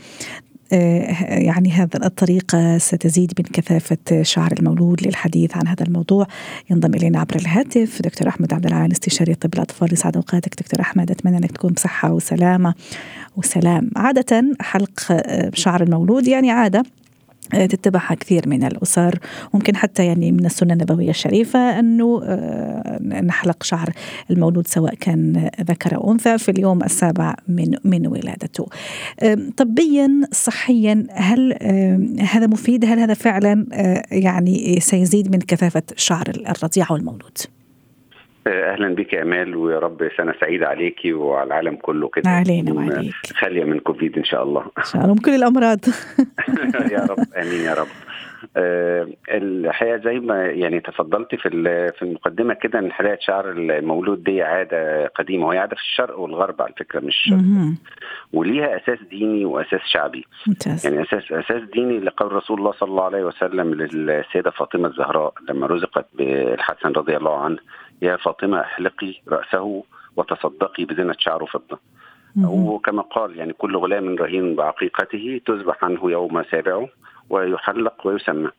آه، 0.73 1.12
يعني 1.38 1.71
هذا 1.71 2.07
الطريقة 2.07 2.79
ستزيد 2.79 3.33
من 3.38 3.45
كثافة 3.45 4.23
شعر 4.23 4.52
المولود 4.59 5.07
للحديث 5.07 5.57
عن 5.57 5.67
هذا 5.67 5.85
الموضوع؟ 5.87 6.26
ينضم 6.71 6.95
إلينا 6.95 7.21
عبر 7.21 7.37
الهاتف 7.37 8.02
دكتور 8.02 8.29
أحمد 8.29 8.55
عبد 8.55 8.67
العال 8.67 8.93
استشاري 8.93 9.35
طب 9.35 9.55
الأطفال 9.55 9.93
يسعد 9.93 10.17
أوقاتك. 10.17 10.61
دكتور 10.61 10.81
أحمد 10.81 11.11
أتمنى 11.11 11.37
أنك 11.37 11.52
تكون 11.52 11.73
بصحة 11.73 12.12
وسلامة. 12.12 12.75
وسلام. 13.37 13.91
عادة 13.97 14.57
حلق 14.61 15.07
آه، 15.11 15.50
شعر 15.55 15.83
المولود 15.83 16.29
يعني 16.29 16.50
عادة 16.50 16.83
تتبعها 17.50 18.14
كثير 18.14 18.49
من 18.49 18.64
الأسر. 18.64 19.18
ممكن 19.54 19.76
حتى 19.76 20.06
يعني 20.06 20.32
من 20.32 20.46
السنة 20.46 20.72
النبوية 20.72 21.11
الشريفة 21.11 21.78
أنه 21.78 22.20
آه، 22.25 22.99
نحلق 23.02 23.62
شعر 23.62 23.90
المولود 24.30 24.66
سواء 24.66 24.94
كان 24.94 25.50
ذكر 25.61 25.96
أو 25.96 26.12
أنثى 26.12 26.38
في 26.38 26.50
اليوم 26.50 26.82
السابع 26.82 27.34
من 27.49 27.75
من 27.84 28.06
ولادته. 28.06 28.66
طبيا 29.56 30.20
صحيا 30.32 31.06
هل 31.11 31.58
هذا 32.20 32.46
مفيد؟ 32.46 32.84
هل 32.84 32.99
هذا 32.99 33.14
فعلا 33.14 33.66
آه، 33.72 34.02
يعني 34.11 34.80
سيزيد 34.80 35.30
من 35.30 35.38
كثافة 35.38 35.82
شعر 35.96 36.28
الرضيع 36.28 36.87
والمولود؟ 36.90 37.38
أهلا 38.46 38.94
بك 38.94 39.12
يا 39.12 39.22
أمال 39.22 39.56
ويا 39.56 39.78
رب 39.78 40.08
سنة 40.16 40.34
سعيدة 40.40 40.68
عليكي 40.68 41.12
وعلى 41.12 41.46
العالم 41.46 41.76
كله 41.76 42.08
كده. 42.08 42.30
علينا 42.30 42.72
وعليك. 42.72 43.14
خالية 43.37 43.64
من 43.64 43.78
كوفيد 43.78 44.18
إن 44.18 44.25
شاء 44.25 44.42
الله. 44.42 44.61
إن 44.78 44.84
شاء 44.84 45.02
الله 45.02 45.14
من 45.14 45.20
كل 45.20 45.30
الأمراض. 45.34 45.78
يا 46.92 47.06
رب 47.11 47.18
آمين 47.37 47.61
يا 47.61 47.75
رب. 47.75 47.87
أه 48.56 49.08
الحقيقة 49.28 49.96
زي 49.96 50.20
ما 50.20 50.46
يعني 50.46 50.80
تفضلتي 50.80 51.37
في 51.37 51.49
في 51.99 52.02
المقدمة 52.02 52.54
كده 52.54 52.78
إن 52.78 52.92
حلقه 52.92 53.18
شعر 53.20 53.50
المولود 53.50 54.25
دي 54.25 54.42
عادة 54.42 55.06
قديمة 55.06 55.46
وهي 55.46 55.58
عادة 55.58 55.76
في 55.76 55.82
الشرق 55.82 56.18
والغرب 56.18 56.62
على 56.62 56.72
فكرة 56.78 57.00
مش 57.00 57.34
وليها 58.32 58.76
أساس 58.76 58.99
ديني 59.11 59.44
وأساس 59.44 59.80
شعبي. 59.84 60.25
ممتاز. 60.46 60.87
يعني 60.87 61.02
أساس 61.02 61.32
أساس 61.32 61.62
ديني 61.72 62.00
لقول 62.00 62.32
رسول 62.32 62.58
الله 62.58 62.72
صلى 62.72 62.88
الله 62.88 63.04
عليه 63.04 63.25
وسلم 63.25 63.75
للسيدة 63.75 64.50
فاطمة 64.50 64.88
الزهراء 64.88 65.34
لما 65.49 65.66
رزقت 65.66 66.06
بالحسن 66.14 66.88
رضي 66.88 67.16
الله 67.16 67.37
عنه 67.44 67.58
يا 68.02 68.16
فاطمة 68.16 68.61
احلقي 68.61 69.14
رأسه 69.28 69.85
وتصدقي 70.16 70.85
بزنة 70.85 71.14
شعر 71.18 71.47
فضة. 71.47 71.78
وكما 72.44 73.02
قال 73.02 73.37
يعني 73.37 73.52
كل 73.52 73.76
غلام 73.76 74.16
رهين 74.16 74.54
بعقيقته 74.56 75.40
تذبح 75.47 75.85
عنه 75.85 76.11
يوم 76.11 76.42
سابعه 76.42 76.88
ويحلق 77.30 78.06
ويسمى. 78.06 78.50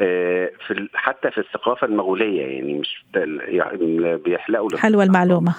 آه، 0.00 0.50
في 0.66 0.88
حتى 0.94 1.30
في 1.30 1.38
الثقافة 1.38 1.86
المغولية 1.86 2.42
يعني 2.42 2.74
مش 2.74 3.04
يعني 3.48 4.16
بيحلقوا 4.16 4.76
حلوة 4.76 5.04
المعلومة. 5.04 5.54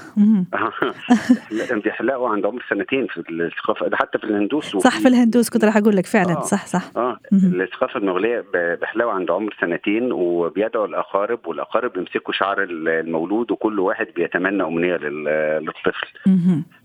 بيحلقوا 1.83 2.29
عند 2.29 2.45
عمر 2.45 2.65
سنتين 2.69 3.07
في 3.07 3.23
الثقافة 3.29 3.89
حتى 3.95 4.17
في 4.17 4.23
الهندوس 4.23 4.77
صح 4.77 4.99
في 4.99 5.07
الهندوس 5.07 5.49
كنت 5.49 5.65
راح 5.65 5.77
أقول 5.77 5.95
لك 5.95 6.05
فعلا. 6.05 6.37
آه. 6.37 6.41
صح 6.41 6.65
صح. 6.65 6.91
آه. 6.97 7.08
الثقافه 7.33 7.99
المغوليه 7.99 8.45
بيحلقوا 8.53 9.11
عند 9.11 9.31
عمر 9.31 9.55
سنتين 9.61 10.11
وبيدعوا 10.11 10.87
الأقارب 10.87 11.47
والأقارب 11.47 11.93
بيمسكوا 11.93 12.33
شعر 12.33 12.63
المولود 12.69 13.51
وكل 13.51 13.79
واحد 13.79 14.07
بيتمنى 14.15 14.63
أمنية 14.63 14.95
للطفل. 14.97 16.07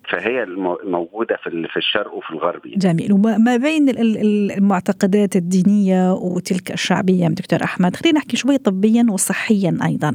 فهي 0.09 0.47
موجودة 0.85 1.37
في 1.37 1.69
في 1.69 1.77
الشرق 1.77 2.15
وفي 2.15 2.31
الغرب 2.31 2.67
يعني. 2.67 2.79
جميل 2.79 3.13
وما 3.13 3.57
بين 3.57 3.89
المعتقدات 3.99 5.37
الدينية 5.37 6.13
وتلك 6.13 6.73
الشعبية 6.73 7.29
دكتور 7.29 7.65
أحمد 7.65 7.97
خلينا 7.97 8.19
نحكي 8.19 8.37
شوي 8.37 8.59
طبيا 8.59 9.07
وصحيا 9.11 9.79
أيضا 9.85 10.15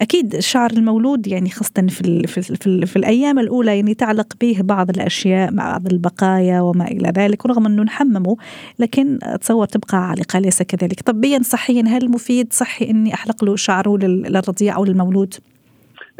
أكيد 0.00 0.38
شعر 0.38 0.70
المولود 0.70 1.26
يعني 1.26 1.50
خاصة 1.50 1.86
في, 1.88 2.26
في, 2.26 2.42
في, 2.42 2.86
في 2.86 2.96
الأيام 2.96 3.38
الأولى 3.38 3.76
يعني 3.76 3.94
تعلق 3.94 4.32
به 4.40 4.56
بعض 4.60 4.90
الأشياء 4.90 5.52
مع 5.52 5.70
بعض 5.70 5.92
البقايا 5.92 6.60
وما 6.60 6.88
إلى 6.88 7.12
ذلك 7.16 7.44
ورغم 7.44 7.66
أنه 7.66 7.82
نحممه 7.82 8.36
لكن 8.78 9.18
أتصور 9.22 9.66
تبقى 9.66 10.08
عالقة 10.08 10.38
ليس 10.38 10.62
كذلك 10.62 11.00
طبيا 11.00 11.40
صحيا 11.42 11.84
هل 11.88 12.10
مفيد 12.10 12.52
صحي 12.52 12.90
أني 12.90 13.14
أحلق 13.14 13.44
له 13.44 13.56
شعره 13.56 13.96
للرضيع 13.98 14.76
أو 14.76 14.84
للمولود؟ 14.84 15.34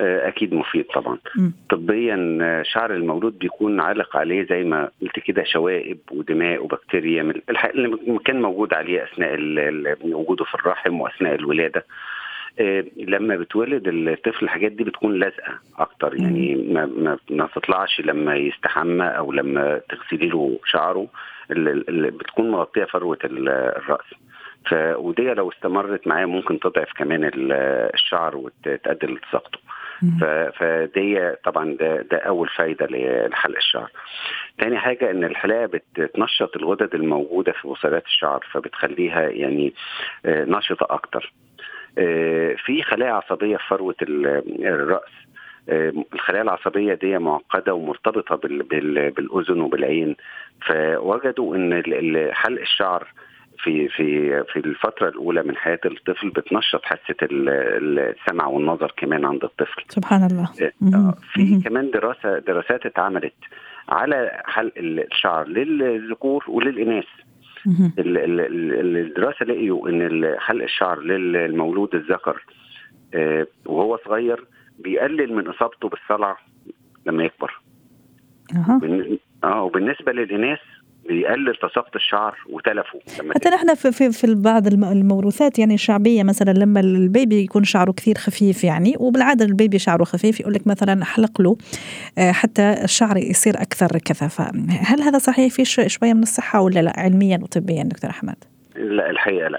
آه، 0.01 0.29
أكيد 0.29 0.55
مفيد 0.55 0.85
طبعا. 0.85 1.19
م. 1.37 1.51
طبيا 1.71 2.39
آه، 2.43 2.63
شعر 2.63 2.95
المولود 2.95 3.39
بيكون 3.39 3.81
عالق 3.81 4.17
عليه 4.17 4.47
زي 4.47 4.65
ما 4.65 4.91
قلت 5.03 5.19
كده 5.19 5.45
شوائب 5.45 5.99
ودماء 6.11 6.65
وبكتيريا 6.65 7.23
من 7.23 7.35
اللي 7.51 8.19
كان 8.25 8.43
موجود 8.43 8.75
عليه 8.75 9.05
أثناء 9.05 9.37
وجوده 10.03 10.45
في 10.45 10.55
الرحم 10.55 11.01
وأثناء 11.01 11.35
الولادة. 11.35 11.85
آه، 12.61 12.85
لما 12.97 13.37
بتولد 13.37 13.89
الطفل 13.89 14.45
الحاجات 14.45 14.73
دي 14.73 14.85
بتكون 14.85 15.19
لازقة 15.19 15.59
أكتر. 15.79 16.15
يعني 16.15 16.55
ما, 16.55 16.87
ما, 16.87 17.19
ما 17.31 17.49
تطلعش 17.55 18.01
لما 18.01 18.37
يستحمى 18.37 19.05
أو 19.05 19.33
لما 19.33 19.81
تغسلي 19.89 20.29
له 20.29 20.59
شعره 20.65 21.07
اللي 21.51 22.11
بتكون 22.11 22.51
مغطية 22.51 22.85
فروة 22.85 23.19
الرأس. 23.25 24.15
ف 24.67 24.75
ودي 24.97 25.23
لو 25.23 25.51
استمرت 25.51 26.07
معاه 26.07 26.27
ممكن 26.27 26.61
تضعف 26.61 26.93
كمان 26.93 27.31
الشعر 27.95 28.37
وتؤدي 28.37 29.07
لالتصاقته 29.07 29.59
فدي 30.59 31.33
طبعا 31.45 31.77
ده, 31.81 32.03
ده 32.03 32.19
أول 32.19 32.49
فايدة 32.49 32.87
لحلق 32.91 33.57
الشعر. 33.57 33.91
تاني 34.59 34.79
حاجة 34.79 35.11
إن 35.11 35.25
الحلاقة 35.25 35.67
بتنشط 35.67 36.57
الغدد 36.57 36.95
الموجودة 36.95 37.53
في 37.53 37.69
وصلات 37.69 38.05
الشعر 38.07 38.47
فبتخليها 38.53 39.23
يعني 39.23 39.75
آه، 40.27 40.45
نشطة 40.45 40.87
أكتر. 40.91 41.33
آه، 41.99 42.55
في 42.55 42.83
خلايا 42.83 43.13
عصبية 43.13 43.57
في 43.57 43.67
فروة 43.69 43.95
الرأس. 44.03 45.13
آه، 45.69 45.93
الخلايا 46.15 46.43
العصبية 46.43 46.95
دي 46.95 47.19
معقدة 47.19 47.75
ومرتبطة 47.75 48.37
بالأذن 49.17 49.61
وبالعين. 49.61 50.17
فوجدوا 50.67 51.57
إن 51.57 51.83
حلق 52.35 52.61
الشعر 52.61 53.09
في 53.59 53.89
في 53.89 54.45
في 54.53 54.59
الفترة 54.59 55.09
الأولى 55.09 55.43
من 55.43 55.57
حياة 55.57 55.81
الطفل 55.85 56.31
بتنشط 56.31 56.85
حاسة 56.85 57.17
السمع 57.23 58.47
والنظر 58.47 58.95
كمان 58.97 59.25
عند 59.25 59.45
الطفل. 59.45 59.83
سبحان 59.89 60.27
الله. 60.31 60.49
آه، 60.63 60.97
آه، 60.97 61.15
في 61.33 61.61
كمان 61.65 61.91
دراسة 61.91 62.39
دراسات 62.39 62.87
اتعملت 62.87 63.35
على 63.89 64.43
حلق 64.45 64.73
الشعر 64.77 65.49
للذكور 65.49 66.45
وللإناث. 66.49 67.07
الدراسة 67.99 69.47
لقيوا 69.47 69.89
إن 69.89 70.35
حلق 70.39 70.63
الشعر 70.65 71.01
للمولود 71.01 71.95
الذكر 71.95 72.45
آه، 73.15 73.47
وهو 73.67 73.99
صغير 74.05 74.45
بيقلل 74.79 75.33
من 75.35 75.49
إصابته 75.49 75.89
بالصلع 75.89 76.39
لما 77.07 77.25
يكبر. 77.25 77.61
آه 79.45 79.63
وبالنسبة 79.63 80.13
للإناث 80.13 80.59
بيقلل 81.09 81.55
تساقط 81.55 81.97
الشعر 81.97 82.39
وتلفه 82.47 83.01
حتى 83.35 83.49
نحن 83.49 83.75
في, 83.75 83.93
في, 83.93 84.13
في 84.13 84.35
بعض 84.35 84.67
الموروثات 84.67 85.59
يعني 85.59 85.75
الشعبية 85.75 86.23
مثلا 86.23 86.51
لما 86.51 86.81
البيبي 86.81 87.43
يكون 87.43 87.65
شعره 87.65 87.93
كثير 87.93 88.15
خفيف 88.15 88.65
يعني 88.65 88.95
وبالعادة 88.99 89.45
البيبي 89.45 89.79
شعره 89.79 90.05
خفيف 90.05 90.41
يقول 90.41 90.53
لك 90.53 90.67
مثلا 90.67 91.03
احلق 91.03 91.41
له 91.41 91.57
آه، 92.19 92.33
حتى 92.33 92.75
الشعر 92.85 93.17
يصير 93.17 93.55
أكثر 93.55 93.99
كثافه 94.05 94.51
هل 94.71 95.03
هذا 95.03 95.19
صحيح؟ 95.19 95.53
في 95.53 95.65
شوية 95.65 96.13
من 96.13 96.23
الصحة 96.23 96.61
ولا 96.61 96.81
لا؟ 96.81 96.93
علميا 96.97 97.39
وطبيا 97.43 97.83
دكتور 97.83 98.11
أحمد؟ 98.11 98.37
لا 98.77 99.11
الحقيقة 99.11 99.49
لا. 99.49 99.59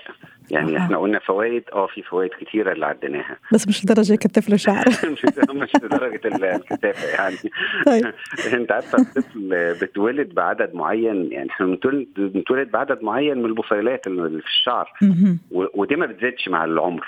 يعني 0.52 0.78
آه. 0.78 0.80
إحنا 0.80 0.98
قلنا 0.98 1.20
فوائد 1.20 1.64
آه 1.74 1.88
في 1.88 2.04
فوائد 2.04 2.32
كثيره 2.42 2.72
اللي 2.72 2.86
عديناها. 2.86 3.38
بس 3.54 3.68
مش 3.68 3.86
لدرجة 3.86 4.14
يكتف 4.14 4.50
له 4.50 4.58
شعر 4.58 4.86
مش 5.54 5.76
لدرجة 5.84 6.22
الكثافه 6.26 7.08
يعني. 7.08 7.38
طيب. 7.86 8.14
انت 8.60 8.72
عارفة 8.72 8.98
الطفل 8.98 9.76
بتولد 9.82 10.34
بعدد 10.34 10.74
معين 10.74 11.32
يعني 11.32 11.50
إحنا 11.50 11.66
بنتولد 12.18 12.72
بعدد 12.72 13.04
معين 13.04 13.38
من 13.38 13.46
البصيلات 13.46 14.08
اللي 14.08 14.42
في 14.42 14.48
الشعر. 14.48 14.94
ودي 15.52 15.96
ما 15.96 16.06
بتزيدش 16.06 16.50
مع 16.50 16.66
العمر. 16.66 17.08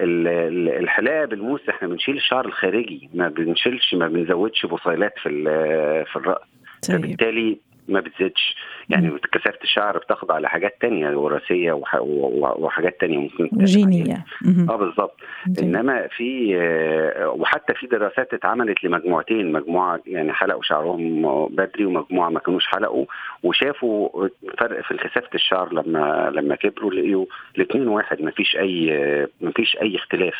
الحلاقة 0.00 1.24
بالموس 1.24 1.68
إحنا 1.68 1.88
بنشيل 1.88 2.16
الشعر 2.16 2.46
الخارجي 2.46 3.10
ما 3.14 3.28
بنشيلش 3.28 3.94
ما 3.94 4.08
بنزودش 4.08 4.66
بصيلات 4.66 5.14
في 5.22 5.28
في 6.12 6.16
الرأس. 6.16 6.38
طيب. 6.88 6.96
فبالتالي 6.98 7.58
ما 7.88 8.00
بتزيدش. 8.00 8.56
يعني 8.88 9.18
كثافة 9.32 9.58
الشعر 9.64 9.98
بتخضع 9.98 10.38
لحاجات 10.38 10.76
تانية 10.80 11.16
وراثية 11.16 11.80
وحاجات 12.58 13.00
تانية 13.00 13.18
ممكن 13.18 13.48
جينية. 13.64 14.24
آه 14.68 14.76
بالظبط 14.76 15.20
إنما 15.62 16.08
في 16.16 16.56
آه، 16.56 17.28
وحتى 17.28 17.74
في 17.74 17.86
دراسات 17.86 18.34
اتعملت 18.34 18.84
لمجموعتين 18.84 19.52
مجموعة 19.52 20.00
يعني 20.06 20.32
حلقوا 20.32 20.62
شعرهم 20.62 21.46
بدري 21.46 21.84
ومجموعة 21.84 22.28
ما 22.28 22.40
كانوش 22.40 22.66
حلقوا 22.66 23.04
وشافوا 23.42 24.28
فرق 24.58 24.80
في 24.82 24.94
كثافه 24.94 25.28
الشعر 25.34 25.72
لما 25.72 26.30
لما 26.34 26.54
كبروا 26.56 26.90
لقيوا 26.90 27.26
الاثنين 27.56 27.88
واحد 27.88 28.22
ما 28.22 28.30
فيش 28.30 28.56
أي 28.56 28.90
ما 29.40 29.50
فيش 29.50 29.76
أي 29.82 29.96
اختلاف 29.96 30.34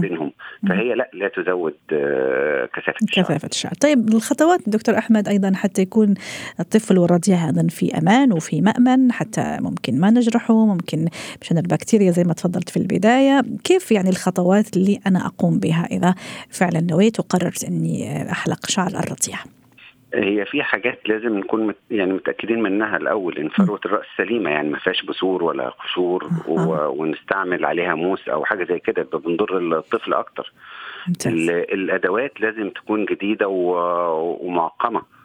بينهم. 0.00 0.32
فهي 0.68 0.94
لا 0.94 1.10
لا 1.12 1.28
تزود 1.28 1.74
آه، 1.92 2.66
كثافة 2.66 2.98
الشعر. 3.02 3.24
كثافة 3.24 3.48
الشعر. 3.52 3.72
طيب 3.82 4.08
الخطوات 4.08 4.60
دكتور 4.66 4.98
أحمد 4.98 5.28
أيضا 5.28 5.52
حتى 5.54 5.82
يكون 5.82 6.14
الطفل 6.60 6.79
والرضيع 6.88 7.46
أيضا 7.46 7.66
في 7.68 7.98
أمان 7.98 8.32
وفي 8.32 8.60
مأمن 8.60 9.12
حتى 9.12 9.58
ممكن 9.60 10.00
ما 10.00 10.10
نجرحه 10.10 10.66
ممكن 10.66 11.08
مشان 11.42 11.58
البكتيريا 11.58 12.10
زي 12.10 12.24
ما 12.24 12.32
تفضلت 12.32 12.68
في 12.68 12.76
البداية. 12.76 13.42
كيف 13.64 13.92
يعني 13.92 14.08
الخطوات 14.08 14.76
اللي 14.76 15.00
أنا 15.06 15.26
أقوم 15.26 15.58
بها 15.58 15.88
إذا 15.90 16.14
فعلا 16.50 16.80
نويت 16.80 17.20
وقررت 17.20 17.64
إني 17.64 18.30
أحلق 18.30 18.66
شعر 18.66 18.88
الرضيع؟ 18.88 19.38
هي 20.14 20.44
في 20.44 20.62
حاجات 20.62 21.00
لازم 21.06 21.38
نكون 21.38 21.66
مت 21.66 21.76
يعني 21.90 22.12
متأكدين 22.12 22.62
منها 22.62 22.96
الأول 22.96 23.38
إن 23.38 23.48
فروه 23.48 23.80
الرأس 23.86 24.06
سليمة 24.16 24.50
يعني 24.50 24.68
ما 24.68 24.78
فيهاش 24.78 25.02
بثور 25.02 25.44
ولا 25.44 25.68
قشور 25.68 26.30
ونستعمل 26.96 27.64
عليها 27.64 27.94
موس 27.94 28.28
أو 28.28 28.44
حاجة 28.44 28.64
زي 28.64 28.78
كده 28.78 29.02
بنضر 29.02 29.78
الطفل 29.78 30.14
أكتر. 30.14 30.52
الأدوات 31.26 32.40
لازم 32.40 32.70
تكون 32.70 33.04
جديدة 33.04 33.48
ومعقمة. 33.48 34.98
آه 34.98 35.19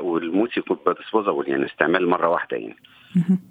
والموس 0.00 0.56
يكون 0.56 0.78
ديسبوزابل 1.00 1.48
يعني 1.48 1.66
استعمال 1.66 2.08
مرة 2.08 2.28
واحدة 2.28 2.56
يعني. 2.56 2.76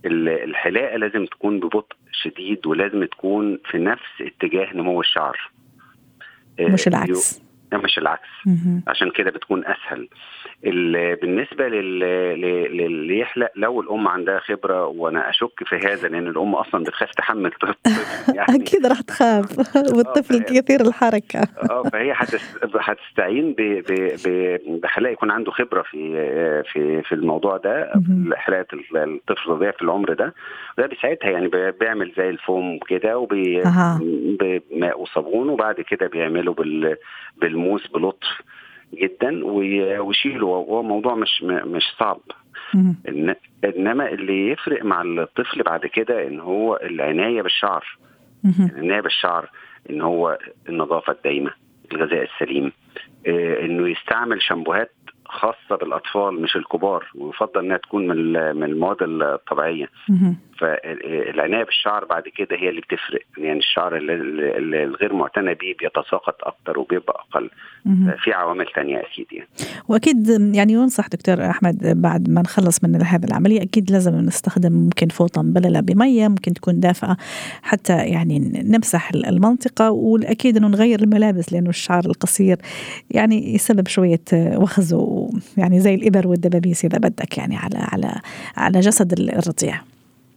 الحلاقة 0.06 0.98
لازم 0.98 1.26
تكون 1.26 1.60
ببطء 1.60 1.96
شديد 2.12 2.68
ولازم 2.68 3.06
تكون 3.06 3.60
في 3.72 3.78
نفس 3.78 4.22
اتجاه 4.22 4.74
نمو 4.74 5.02
الشعر. 5.02 5.52
آه 6.60 6.68
مش 6.68 6.88
العكس. 6.88 7.43
مش 7.78 7.98
العكس. 7.98 8.30
عشان 8.88 9.12
كده 9.12 9.32
بتكون 9.32 9.64
أسهل. 9.66 10.08
بالنسبة 11.22 11.68
للي 11.68 13.20
يحلق 13.20 13.52
لو 13.56 13.82
الأم 13.82 14.08
عندها 14.08 14.40
خبرة 14.40 14.86
وأنا 14.86 15.30
أشك 15.30 15.64
في 15.66 15.76
هذا 15.76 16.08
لأن 16.08 16.28
الأم 16.28 16.56
أصلا 16.56 16.84
بتخاف 16.84 17.12
تحمل 17.12 17.52
طفل 17.52 17.76
يعني 18.36 18.56
أكيد 18.64 18.86
راح 18.86 19.02
تخاف. 19.02 19.76
والطفل 19.96 20.36
آه، 20.36 20.40
كثير 20.40 20.82
الحركة. 20.82 21.48
آه 21.70 21.84
فهي 21.84 22.14
هتستعين 22.80 23.56
بحلاق 24.84 25.12
يكون 25.12 25.32
عنده 25.32 25.52
خبرة 25.52 25.82
في 25.82 26.00
في 26.74 27.02
في 27.02 27.16
الموضوع 27.16 27.58
ده 27.58 27.92
حلاقة 28.36 28.68
الطفل 28.96 29.44
الرضيع 29.46 29.72
في 29.72 29.82
العمر 29.82 30.14
ده. 30.14 30.34
ده 30.78 30.88
بيساعدها 30.88 31.30
يعني 31.30 31.48
بيعمل 31.72 32.14
زي 32.18 32.30
الفوم 32.30 32.80
كده 32.88 33.18
وبماء 33.18 35.02
وصابون 35.02 35.50
وبعد 35.50 35.82
كده 35.82 36.08
بيعمله 36.08 36.54
بالموس 37.64 37.88
بلطف 37.88 38.42
جدا 38.94 39.46
ويشيله. 39.46 40.46
وهو 40.46 40.84
موضوع 40.84 41.16
مش 41.16 41.44
مش 41.44 41.84
صعب. 42.00 42.20
إنما 43.66 44.10
اللي 44.10 44.50
يفرق 44.50 44.84
مع 44.86 45.02
الطفل 45.02 45.64
بعد 45.64 45.86
كده 45.86 46.28
إن 46.28 46.40
هو 46.40 46.80
العناية 46.84 47.42
بالشعر. 47.42 47.98
العناية 48.46 49.02
بالشعر 49.02 49.50
إن 49.90 50.02
هو 50.02 50.38
النظافة 50.70 51.14
الدايمة 51.14 51.52
الغذاء 51.92 52.24
السليم 52.24 52.72
آه، 53.28 53.66
إنه 53.66 53.90
يستعمل 53.90 54.42
شامبوهات 54.42 54.92
خاصة 55.34 55.76
بالأطفال 55.82 56.42
مش 56.42 56.56
الكبار 56.56 57.06
ويفضل 57.16 57.66
إنها 57.66 57.78
تكون 57.78 58.08
من 58.08 58.34
من 58.56 58.64
المواد 58.64 58.98
الطبيعية. 59.02 59.88
فالعنايه 60.60 61.64
بالشعر 61.64 62.06
بعد 62.06 62.24
كده 62.38 62.56
هي 62.58 62.70
اللي 62.70 62.82
بتفرق. 62.82 63.22
يعني 63.38 63.60
الشعر 63.60 63.98
الغير 63.98 65.14
معتنى 65.14 65.54
به 65.54 65.76
بيتساقط 65.80 66.36
أكتر 66.44 66.80
وبيبقى 66.80 67.24
أقل. 67.30 67.50
في 68.24 68.34
عوامل 68.34 68.66
تانية 68.76 69.00
أكيد 69.00 69.26
يعني. 69.32 69.48
وأكيد 69.88 70.28
يعني 70.56 70.74
ينصح 70.74 71.08
دكتور 71.08 71.46
أحمد 71.50 72.02
بعد 72.02 72.30
ما 72.30 72.42
نخلص 72.42 72.84
من 72.84 73.02
هذه 73.02 73.26
العملية 73.26 73.62
أكيد 73.62 73.92
لازم 73.92 74.16
نستخدم 74.16 74.72
ممكن 74.72 75.08
فوطة 75.08 75.42
مبللة 75.42 75.80
بمية 75.80 76.28
ممكن 76.28 76.54
تكون 76.54 76.80
دافئة 76.80 77.18
حتى 77.62 77.98
يعني 77.98 78.40
نمسح 78.66 79.12
المنطقة 79.16 79.92
والأكيد 79.92 80.58
إنه 80.58 80.68
نغير 80.68 81.00
الملابس 81.02 81.54
لأنه 81.54 81.70
الشعر 81.70 82.06
القصير 82.06 82.58
يعني 83.12 83.56
يسبب 83.56 83.88
شوية 83.88 84.22
وخز 84.34 84.94
يعني 85.58 85.80
زي 85.80 85.96
الإبر 85.96 86.28
والدبابيس 86.28 86.86
إذا 86.86 86.98
بدك 86.98 87.38
يعني 87.38 87.58
على 87.58 87.78
على 87.78 88.16
على 88.58 88.80
جسد 88.80 89.20
الرضيع. 89.20 89.82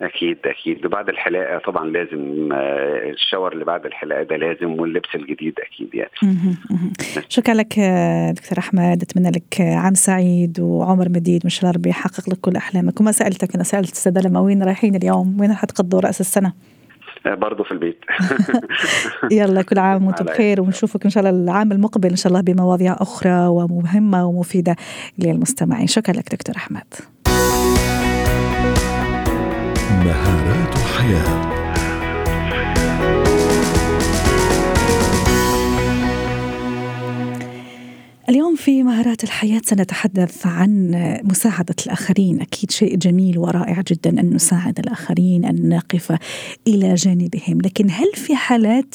أكيد 0.02 0.38
أكيد. 0.44 0.86
وبعد 0.86 1.08
الحلاقة 1.08 1.58
طبعا 1.58 1.86
لازم 1.86 2.52
آه، 2.52 3.10
الشاور 3.10 3.52
اللي 3.52 3.64
بعد 3.64 3.86
الحلاقة 3.86 4.22
ده 4.22 4.36
لازم 4.36 4.80
واللبس 4.80 5.08
الجديد 5.14 5.54
أكيد 5.60 5.94
يعني. 5.94 6.10
شكرا 7.28 7.54
لك 7.54 7.78
آه، 7.78 8.30
دكتور 8.30 8.58
أحمد. 8.58 9.02
أتمنى 9.02 9.30
لك 9.30 9.60
عام 9.60 9.94
سعيد 9.94 10.60
وعمر 10.60 11.08
مديد. 11.08 11.40
وان 11.44 11.50
شاء 11.50 11.60
الله 11.62 11.72
ربي 11.72 11.90
يحقق 11.90 12.30
لك 12.30 12.38
كل 12.40 12.56
أحلامك. 12.56 13.00
وما 13.00 13.12
سألتك 13.12 13.54
أنا 13.54 13.64
سألت 13.64 13.92
الساده 13.92 14.20
لما 14.20 14.40
وين 14.40 14.62
رايحين 14.62 14.94
اليوم. 14.94 15.40
وين 15.40 15.52
حتقضوا 15.54 16.00
رأس 16.00 16.20
السنة؟ 16.20 16.48
آه، 16.48 16.75
برضه 17.34 17.64
في 17.64 17.72
البيت. 17.72 17.98
يلا 19.38 19.62
كل 19.62 19.78
عام 19.78 20.06
وأنتم 20.06 20.24
بخير 20.24 20.60
ونشوفك 20.60 21.04
إن 21.04 21.10
شاء 21.10 21.24
الله 21.24 21.42
العام 21.42 21.72
المقبل 21.72 22.10
إن 22.10 22.16
شاء 22.16 22.28
الله 22.32 22.40
بمواضيع 22.40 22.96
أخرى 23.00 23.46
ومهمة 23.46 24.26
ومفيدة 24.26 24.76
للمستمعين. 25.18 25.86
شكرا 25.86 26.14
لك 26.14 26.32
دكتور 26.32 26.56
أحمد. 26.56 26.94
في 38.66 38.82
مهارات 38.82 39.24
الحياة 39.24 39.60
سنتحدث 39.64 40.46
عن 40.46 40.90
مساعدة 41.24 41.74
الآخرين 41.86 42.40
أكيد 42.40 42.70
شيء 42.70 42.96
جميل 42.96 43.38
ورائع 43.38 43.80
جدا 43.80 44.20
أن 44.20 44.34
نساعد 44.34 44.78
الآخرين 44.78 45.44
أن 45.44 45.68
نقف 45.68 46.18
إلى 46.66 46.94
جانبهم 46.94 47.60
لكن 47.60 47.90
هل 47.90 48.12
في 48.14 48.36
حالات 48.36 48.94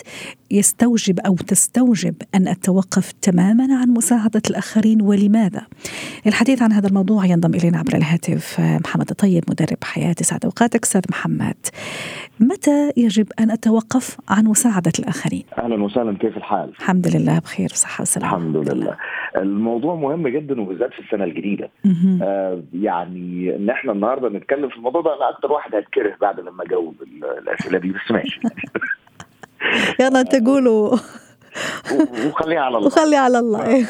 يستوجب 0.52 1.20
أو 1.20 1.36
تستوجب 1.36 2.16
أن 2.36 2.48
أتوقف 2.48 3.12
تماما 3.22 3.76
عن 3.76 3.90
مساعدة 3.90 4.42
الآخرين 4.50 5.02
ولماذا؟ 5.02 5.68
الحديث 6.28 6.62
عن 6.62 6.72
هذا 6.72 6.88
الموضوع 6.88 7.26
ينضم 7.26 7.56
إلينا 7.56 7.78
عبر 7.78 7.98
الهاتف 7.98 8.60
محمد 8.60 9.10
الطيب 9.10 9.44
مدرب 9.50 9.78
حياة 9.84 10.16
سعد 10.22 10.46
أوقاتك 10.46 10.84
أستاذ 10.84 11.02
محمد. 11.10 11.56
متى 12.42 12.92
يجب 12.98 13.28
أن 13.40 13.52
أتوقف 13.52 14.18
عن 14.30 14.46
مساعدة 14.46 14.92
الآخرين؟ 15.00 15.44
أهلا 15.58 15.84
وسهلا 15.84 16.18
كيف 16.18 16.38
الحال؟ 16.38 16.70
الحمد 16.70 17.08
لله 17.16 17.40
بخير 17.40 17.70
وصحه 17.72 18.02
وسلامة. 18.02 18.36
الحمد 18.38 18.70
لله. 18.70 18.98
الموضوع 19.38 19.96
مهم 19.96 20.28
جدا 20.28 20.62
وبالذات 20.62 20.94
في 20.94 21.00
السنة 21.00 21.24
الجديدة. 21.24 21.70
آه 22.22 22.62
يعني 22.74 23.56
ان 23.56 23.70
إحنا 23.70 23.92
النهارده 23.92 24.30
نتكلم 24.30 24.70
في 24.70 24.76
الموضوع 24.76 25.02
ده 25.02 25.18
أنا 25.18 25.30
أكثر 25.30 25.52
واحد 25.52 25.76
هتكره 25.76 26.16
بعد 26.22 26.40
لما 26.40 26.64
أجاوب 26.64 26.96
الأسئلة 27.42 27.78
دي 27.78 27.90
بس 27.90 28.12
ماشي 28.12 28.40
يلا 30.02 30.22
أنت 30.22 30.36
قولوا 30.36 30.98
وخليها 32.28 32.60
على 32.60 32.78
الله 32.78 32.88
وخلي 32.88 33.16
على 33.16 33.40
الله 33.40 33.68
إيه. 33.68 33.86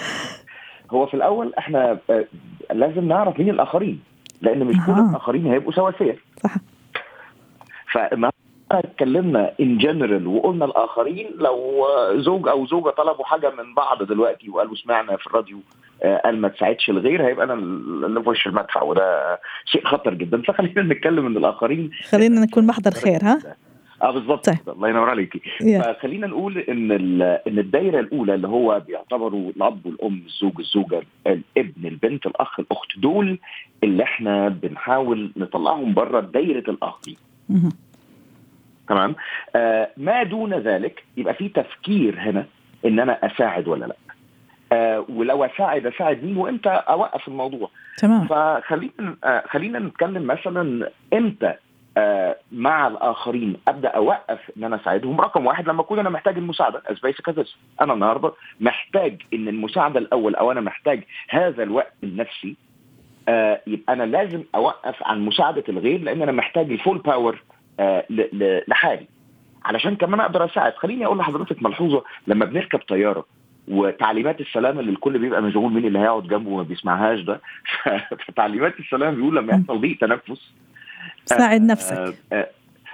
هو 0.90 1.06
في 1.06 1.14
الأول 1.14 1.54
إحنا 1.54 1.98
آه، 2.10 2.24
لازم 2.72 3.08
نعرف 3.08 3.38
مين 3.38 3.50
الآخرين 3.50 4.00
لأن 4.40 4.64
مش 4.64 4.76
كل 4.86 4.92
الآخرين 4.92 5.46
هيبقوا 5.46 5.72
سواسية 5.72 6.16
صح 6.42 6.54
فالنهارده 7.92 8.32
اتكلمنا 8.72 9.52
ان 9.60 9.78
جنرال 9.78 10.26
وقلنا 10.26 10.64
الآخرين 10.64 11.30
لو 11.38 11.86
زوج 12.16 12.48
أو 12.48 12.66
زوجة 12.66 12.90
طلبوا 12.90 13.24
حاجة 13.24 13.50
من 13.50 13.74
بعض 13.74 14.02
دلوقتي 14.02 14.50
وقالوا 14.50 14.74
سمعنا 14.74 15.16
في 15.16 15.26
الراديو 15.26 15.58
آه، 16.02 16.16
قال 16.24 16.40
ما 16.40 16.48
تساعدش 16.48 16.90
الغير 16.90 17.26
هيبقى 17.26 17.44
أنا 17.44 17.54
اللي 17.54 18.22
في 18.22 18.28
وش 18.28 18.46
المدفع 18.46 18.82
وده 18.82 19.38
شيء 19.64 19.84
خطر 19.84 20.14
جدا. 20.14 20.42
فخلينا 20.42 20.82
نتكلم 20.82 21.26
إن 21.26 21.36
الآخرين 21.36 21.90
خلينا 22.10 22.40
نكون 22.40 22.66
محضر 22.66 22.90
خير 22.90 23.18
ها؟ 23.22 23.38
آه 24.02 24.10
بالظبط 24.10 24.46
طيب. 24.46 24.56
الله 24.68 24.88
ينور 24.88 25.10
عليكي 25.10 25.38
yeah. 25.38 25.82
فخلينا 25.82 26.26
نقول 26.26 26.58
إن 26.58 26.92
إن 27.22 27.58
الدايرة 27.58 28.00
الأولى 28.00 28.34
اللي 28.34 28.48
هو 28.48 28.82
بيعتبروا 28.86 29.50
الأب 29.56 29.86
والأم 29.86 30.22
الزوج 30.26 30.52
الزوجة 30.58 31.02
الابن 31.26 31.86
البنت 31.86 32.26
الأخ 32.26 32.60
الأخت 32.60 32.98
دول 32.98 33.38
اللي 33.84 34.02
إحنا 34.02 34.48
بنحاول 34.48 35.30
نطلعهم 35.36 35.94
بره 35.94 36.20
دايرة 36.20 36.70
الآخرين. 36.70 37.16
تمام؟ 38.88 39.14
آه 39.56 39.90
ما 39.96 40.22
دون 40.22 40.54
ذلك 40.54 41.04
يبقى 41.16 41.34
في 41.34 41.48
تفكير 41.48 42.20
هنا 42.20 42.46
إن 42.84 43.00
أنا 43.00 43.26
أساعد 43.26 43.68
ولا 43.68 43.86
لأ. 43.86 43.96
آه 44.72 45.04
ولو 45.08 45.44
أساعد 45.44 45.86
أساعد 45.86 46.24
مين 46.24 46.36
وإمتى؟ 46.36 46.68
أوقف 46.68 47.28
الموضوع. 47.28 47.70
تمام. 47.98 48.26
فخلينا 48.26 49.16
آه 49.24 49.44
خلينا 49.46 49.78
نتكلم 49.78 50.26
مثلا 50.26 50.90
إمتى 51.12 51.54
آه 51.96 52.36
مع 52.52 52.86
الآخرين 52.86 53.56
أبدأ 53.68 53.88
أوقف 53.88 54.38
إن 54.56 54.64
أنا 54.64 54.76
أساعدهم. 54.76 55.20
رقم 55.20 55.46
واحد 55.46 55.68
لما 55.68 55.80
أكون 55.80 55.98
أنا 55.98 56.10
محتاج 56.10 56.36
المساعدة 56.38 56.82
as 56.86 56.98
basic 56.98 57.46
أنا 57.80 57.92
النهارده 57.94 58.32
محتاج 58.60 59.22
إن 59.34 59.48
المساعدة 59.48 59.98
الأول 59.98 60.34
أو 60.34 60.52
أنا 60.52 60.60
محتاج 60.60 61.02
هذا 61.30 61.62
الوقت 61.62 61.92
النفسي 62.04 62.56
آه 63.28 63.60
يبقى 63.66 63.92
أنا 63.92 64.02
لازم 64.02 64.42
أوقف 64.54 65.02
عن 65.02 65.20
مساعدة 65.20 65.64
الغير 65.68 66.00
لأن 66.00 66.22
أنا 66.22 66.32
محتاج 66.32 66.70
الفول 66.72 66.98
باور 66.98 67.42
آه 67.80 68.04
لحالي. 68.68 69.06
علشان 69.64 69.96
كمان 69.96 70.20
أقدر 70.20 70.44
أساعد. 70.44 70.72
خليني 70.74 71.06
أقول 71.06 71.18
لحضرتك 71.18 71.62
ملحوظة 71.62 72.04
لما 72.26 72.44
بنركب 72.44 72.78
طيارة 72.78 73.24
وتعليمات 73.68 74.40
السلام 74.40 74.78
اللي 74.78 74.90
الكل 74.90 75.18
بيبقى 75.18 75.42
مشغول 75.42 75.72
مين 75.72 75.84
اللي 75.84 75.98
هيقعد 75.98 76.26
جنبه 76.26 76.50
وما 76.50 76.62
بيسمعهاش 76.62 77.20
ده؟ 77.20 77.40
فتعليمات 78.26 78.80
السلام 78.80 79.14
بيقول 79.14 79.36
لما 79.36 79.52
يحصل 79.52 79.80
ضيق 79.80 79.98
تنفس. 79.98 80.52
ساعد 81.24 81.62
نفسك. 81.62 81.96
آه, 81.96 82.14
آه, 82.32 82.48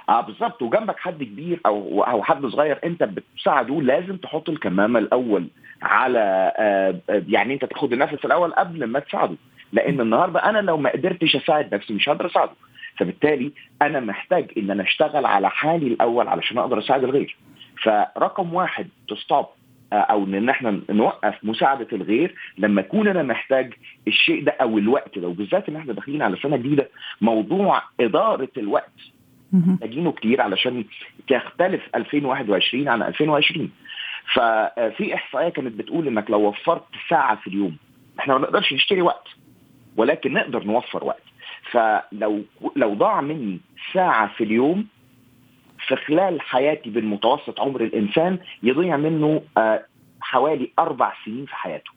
آه 0.09 0.21
بالظبط. 0.21 0.61
وجنبك 0.61 0.99
حد 0.99 1.23
كبير 1.23 1.59
أو 1.65 2.03
أو 2.03 2.23
حد 2.23 2.45
صغير 2.45 2.79
أنت 2.83 3.03
بتساعده 3.03 3.81
لازم 3.81 4.17
تحط 4.17 4.49
الكمامة 4.49 4.99
الأول 4.99 5.47
على 5.81 6.53
آه 6.57 6.99
يعني 7.29 7.53
أنت 7.53 7.65
تاخد 7.65 7.93
النفس 7.93 8.25
الأول 8.25 8.53
قبل 8.53 8.83
ما 8.85 8.99
تساعده. 8.99 9.35
لأن 9.73 10.01
النهارده 10.01 10.39
أنا 10.39 10.59
لو 10.59 10.77
ما 10.77 10.89
قدرتش 10.89 11.35
أساعد 11.35 11.75
نفسي 11.75 11.93
مش 11.93 12.09
هقدر 12.09 12.25
أساعده. 12.25 12.51
فبالتالي 12.97 13.51
أنا 13.81 13.99
محتاج 13.99 14.51
إن 14.57 14.71
أنا 14.71 14.83
أشتغل 14.83 15.25
على 15.25 15.49
حالي 15.49 15.87
الأول 15.87 16.27
علشان 16.27 16.57
أقدر 16.57 16.79
أساعد 16.79 17.03
الغير. 17.03 17.37
فرقم 17.83 18.53
واحد 18.53 18.87
تستوب 19.09 19.45
أو 19.93 20.23
إن 20.23 20.49
إحنا 20.49 20.81
نوقف 20.89 21.35
مساعدة 21.43 21.87
الغير 21.93 22.35
لما 22.57 22.81
أكون 22.81 23.07
أنا 23.07 23.23
محتاج 23.23 23.73
الشيء 24.07 24.43
ده 24.43 24.51
أو 24.51 24.77
الوقت 24.77 25.19
ده. 25.19 25.27
وبالذات 25.27 25.69
إن 25.69 25.75
إحنا 25.75 25.93
داخلين 25.93 26.21
على 26.21 26.37
سنة 26.43 26.57
جديدة 26.57 26.89
موضوع 27.21 27.81
إدارة 27.99 28.49
الوقت 28.57 28.91
محتاجينه 29.73 30.11
كتير 30.11 30.41
علشان 30.41 30.85
تختلف 31.27 31.81
2021 31.95 32.87
عن 32.87 33.03
2020 33.03 33.69
ففي 34.33 35.15
إحصائية 35.15 35.49
كانت 35.49 35.73
بتقول 35.79 36.07
إنك 36.07 36.29
لو 36.31 36.39
وفرت 36.47 36.83
ساعة 37.09 37.35
في 37.35 37.47
اليوم 37.47 37.77
إحنا 38.19 38.33
ما 38.33 38.39
نقدرش 38.39 38.73
نشتري 38.73 39.01
وقت. 39.01 39.27
ولكن 39.97 40.33
نقدر 40.33 40.63
نوفر 40.63 41.03
وقت 41.03 41.23
فلو 41.71 42.43
لو 42.75 42.93
ضاع 42.93 43.21
مني 43.21 43.59
ساعة 43.93 44.27
في 44.37 44.43
اليوم 44.43 44.87
في 45.87 45.95
خلال 45.95 46.41
حياتي 46.41 46.89
بالمتوسط 46.89 47.59
عمر 47.59 47.81
الإنسان 47.81 48.39
يضيع 48.63 48.97
منه 48.97 49.41
آه 49.57 49.85
حوالي 50.21 50.71
أربع 50.79 51.13
سنين 51.25 51.45
في 51.45 51.55
حياته. 51.55 51.91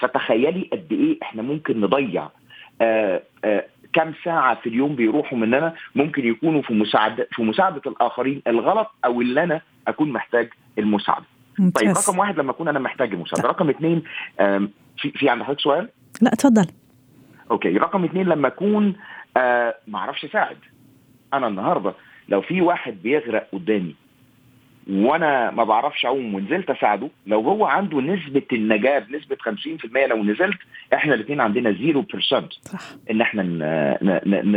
فتخيلي 0.00 0.68
قد 0.72 0.86
إيه 0.92 1.18
إحنا 1.22 1.42
ممكن 1.42 1.80
نضيع 1.80 2.28
آه 2.80 3.22
آه 3.44 3.66
كم 3.92 4.12
ساعة 4.24 4.54
في 4.60 4.68
اليوم 4.68 4.94
بيروحوا 4.96 5.38
مننا 5.38 5.74
ممكن 5.94 6.26
يكونوا 6.26 6.62
في 6.62 6.74
مساعدة 6.74 7.28
في 7.32 7.42
مساعدة 7.42 7.82
الآخرين 7.86 8.42
الغلط 8.46 8.90
أو 9.04 9.20
اللي 9.20 9.42
أنا 9.42 9.60
أكون 9.88 10.12
محتاج 10.12 10.48
المساعدة. 10.78 11.24
ممتاز. 11.58 11.82
طيب 11.82 11.96
رقم 11.96 12.18
واحد 12.18 12.38
لما 12.38 12.50
أكون 12.50 12.68
أنا 12.68 12.78
محتاج 12.78 13.12
المساعدة، 13.12 13.48
رقم 13.48 13.68
اثنين 13.70 14.02
في 14.96 15.10
في 15.14 15.28
عند 15.28 15.42
حضرتك 15.42 15.60
سؤال؟ 15.60 15.88
لا 16.20 16.32
اتفضل. 16.32 16.66
أوكي 17.50 17.68
رقم 17.78 18.04
اثنين 18.04 18.26
لما 18.26 18.48
أكون 18.48 18.96
آه 19.36 19.74
ما 19.88 19.98
أعرفش 19.98 20.24
أساعد. 20.24 20.56
أنا 21.34 21.46
النهارده 21.48 21.94
لو 22.28 22.40
في 22.40 22.60
واحد 22.60 23.02
بيغرق 23.02 23.48
قدامي 23.52 23.94
وأنا 24.90 25.50
ما 25.50 25.64
بعرفش 25.64 26.04
أعوم 26.04 26.34
ونزلت 26.34 26.70
أساعده 26.70 27.08
لو 27.26 27.40
هو 27.40 27.64
عنده 27.64 28.00
نسبة 28.00 28.42
النجاة 28.52 28.98
بنسبة 28.98 29.36
50% 29.36 30.08
لو 30.10 30.24
نزلت 30.24 30.58
إحنا 30.94 31.14
الاثنين 31.14 31.40
عندنا 31.40 31.76
0% 32.32 32.42
إن 33.10 33.20
إحنا 33.20 33.42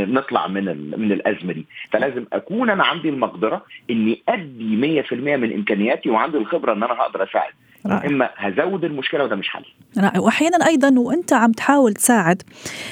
نطلع 0.06 0.48
من 0.48 0.64
من 1.00 1.12
الأزمة 1.12 1.54
دي 1.54 1.66
فلازم 1.92 2.26
أكون 2.34 2.70
أنا 2.70 2.84
عندي 2.84 3.10
المقدرة 3.10 3.66
إني 3.90 4.22
أدي 4.30 5.04
100% 5.04 5.14
من 5.14 5.54
إمكانياتي 5.54 6.10
وعندي 6.10 6.38
الخبرة 6.38 6.74
إن 6.74 6.84
أنا 6.84 6.94
هقدر 6.94 7.24
أساعد 7.24 7.52
رائع. 7.88 8.10
اما 8.10 8.30
هزود 8.36 8.84
المشكلة 8.84 9.24
وده 9.24 9.36
مش 9.36 9.50
حل. 9.50 9.66
رائع. 9.98 10.20
وأحيانا 10.20 10.68
أيضا 10.68 11.00
وأنت 11.00 11.34
عم 11.34 11.52
تحاول 11.52 11.94
تساعد 11.94 12.42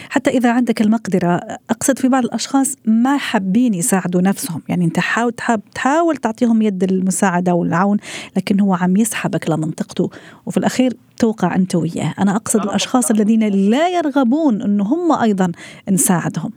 حتى 0.10 0.30
إذا 0.30 0.51
عندك 0.51 0.82
المقدرة 0.82 1.41
أقصد 1.69 1.99
في 1.99 2.08
بعض 2.08 2.23
الأشخاص 2.23 2.77
ما 2.86 3.17
حابين 3.17 3.73
يساعدوا 3.73 4.21
نفسهم. 4.21 4.62
يعني 4.69 4.86
أنت 4.86 4.99
حاول 4.99 5.34
تحاول 5.75 6.15
تعطيهم 6.15 6.62
يد 6.62 6.84
المساعدة 6.84 7.54
والعون 7.54 7.97
لكن 8.38 8.60
هو 8.60 8.73
عم 8.73 8.97
يسحبك 8.97 9.49
لمنطقته 9.49 10.10
وفي 10.45 10.58
الأخير 10.58 10.93
توقع 11.17 11.56
أنت 11.56 11.75
وياه. 11.75 12.13
أنا 12.19 12.36
أقصد 12.36 12.63
الأشخاص 12.63 13.12
الذين 13.12 13.69
لا 13.69 13.89
يرغبون 13.89 14.62
انه 14.62 14.84
هم 14.84 15.12
أيضا 15.21 15.51
نساعدهم. 15.91 16.51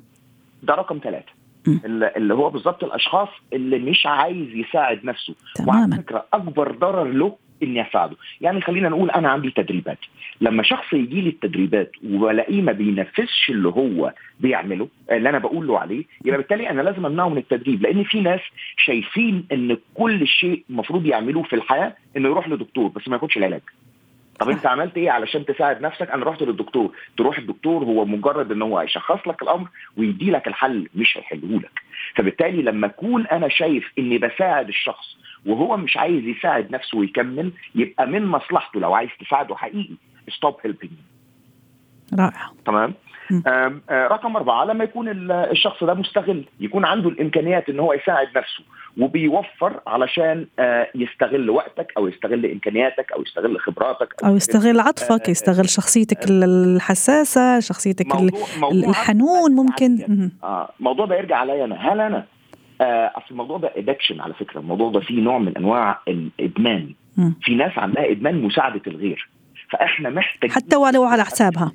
ده 0.62 0.74
رقم 0.74 1.00
ثلاثة. 1.04 1.34
اللي 2.16 2.34
هو 2.34 2.50
بالظبط 2.50 2.84
الأشخاص 2.84 3.28
اللي 3.52 3.78
مش 3.78 4.06
عايز 4.06 4.48
يساعد 4.48 5.04
نفسه. 5.04 5.34
تماما. 5.54 5.80
وعلى 5.80 5.96
فكرة 5.96 6.24
أكبر 6.32 6.76
ضرر 6.78 7.04
له 7.04 7.36
إني 7.62 7.88
أساعده. 7.88 8.16
يعني 8.40 8.60
خلينا 8.60 8.88
نقول 8.88 9.10
أنا 9.10 9.28
عندي 9.28 9.50
تدريبات. 9.50 9.98
لما 10.40 10.62
شخص 10.62 10.92
يجي 10.92 11.20
لي 11.20 11.28
التدريبات 11.28 11.92
وبلاقيه 12.10 12.62
ما 12.62 12.72
بينفذش 12.72 13.50
اللي 13.50 13.68
هو 13.68 14.12
بيعمله 14.40 14.88
اللي 15.10 15.28
أنا 15.28 15.38
بقول 15.38 15.66
له 15.66 15.78
عليه 15.78 16.04
يبقى 16.24 16.38
بالتالي 16.38 16.70
أنا 16.70 16.82
لازم 16.82 17.06
أمنعه 17.06 17.28
من 17.28 17.38
التدريب. 17.38 17.82
لأن 17.82 18.04
في 18.04 18.20
ناس 18.20 18.40
شايفين 18.76 19.46
إن 19.52 19.76
كل 19.94 20.26
شيء 20.26 20.64
المفروض 20.70 21.06
يعملوه 21.06 21.42
في 21.42 21.56
الحياة 21.56 21.96
إنه 22.16 22.28
يروح 22.28 22.48
لدكتور 22.48 22.88
بس 22.88 23.08
ما 23.08 23.16
ياخدش 23.16 23.36
العلاج. 23.36 23.60
طب 24.40 24.48
أنت 24.48 24.66
عملت 24.66 24.96
إيه 24.96 25.10
علشان 25.10 25.44
تساعد 25.44 25.80
نفسك؟ 25.82 26.10
أنا 26.10 26.24
رحت 26.24 26.42
للدكتور. 26.42 26.92
تروح 27.16 27.38
الدكتور 27.38 27.84
هو 27.84 28.04
مجرد 28.04 28.52
إن 28.52 28.62
هو 28.62 28.78
هيشخص 28.78 29.28
لك 29.28 29.42
الأمر 29.42 29.68
ويدي 29.96 30.30
لك 30.30 30.48
الحل 30.48 30.88
مش 30.94 31.18
هيحله 31.18 31.58
لك. 31.60 31.82
فبالتالي 32.16 32.62
لما 32.62 32.86
أكون 32.86 33.26
أنا 33.26 33.48
شايف 33.48 33.92
إني 33.98 34.18
بساعد 34.18 34.68
الشخص 34.68 35.16
وهو 35.46 35.76
مش 35.76 35.96
عايز 35.96 36.24
يساعد 36.24 36.70
نفسه 36.70 36.98
ويكمل 36.98 37.52
يبقى 37.74 38.06
من 38.06 38.26
مصلحته 38.26 38.80
لو 38.80 38.94
عايز 38.94 39.10
تساعده 39.26 39.54
حقيقي 39.56 39.94
stop 40.36 40.56
helping 40.64 40.92
رائع. 42.18 42.50
تمام؟ 42.66 42.94
آه 43.46 43.72
رقم 43.90 44.36
أربعة 44.36 44.64
لما 44.64 44.84
يكون 44.84 45.08
الشخص 45.30 45.84
ده 45.84 45.94
مستغل 45.94 46.44
يكون 46.60 46.84
عنده 46.84 47.08
الإمكانيات 47.08 47.68
إن 47.68 47.80
هو 47.80 47.92
يساعد 47.92 48.26
نفسه 48.36 48.64
وبيوفر 48.98 49.80
علشان 49.86 50.46
آه 50.58 50.88
يستغل 50.94 51.50
وقتك 51.50 51.92
أو 51.96 52.08
يستغل 52.08 52.46
إمكانياتك 52.52 53.12
أو 53.12 53.22
يستغل 53.22 53.60
خبراتك 53.60 54.14
أو, 54.24 54.28
أو 54.30 54.36
يستغل 54.36 54.80
عطفك 54.80 55.26
آه 55.28 55.30
يستغل 55.30 55.68
شخصيتك 55.68 56.18
الحساسة 56.30 57.60
شخصيتك 57.60 58.06
موضوع 58.14 58.40
موضوع 58.58 58.90
الحنون 58.90 59.52
ممكن. 59.52 60.30
آه 60.44 60.70
الموضوع 60.80 61.06
ده 61.06 61.16
يرجع 61.16 61.36
عليا 61.36 61.64
أنا. 61.64 61.92
هل 61.92 62.00
أنا 62.00 62.24
أصل 62.80 63.26
الموضوع 63.30 63.58
ده 63.58 63.72
ادكشن 63.76 64.20
على 64.20 64.34
فكرة. 64.34 64.60
الموضوع 64.60 64.90
ده 64.90 65.00
فيه 65.00 65.20
نوع 65.20 65.38
من 65.38 65.56
أنواع 65.56 66.00
الإدمان. 66.08 66.94
م. 67.16 67.30
في 67.42 67.54
ناس 67.54 67.78
عندها 67.78 68.10
إدمان 68.10 68.42
مساعدة 68.42 68.82
الغير. 68.86 69.28
فإحنا 69.70 70.10
محتاجين 70.10 70.54
حتى 70.56 70.76
ولو 70.76 71.04
على 71.04 71.24
حسابها. 71.24 71.72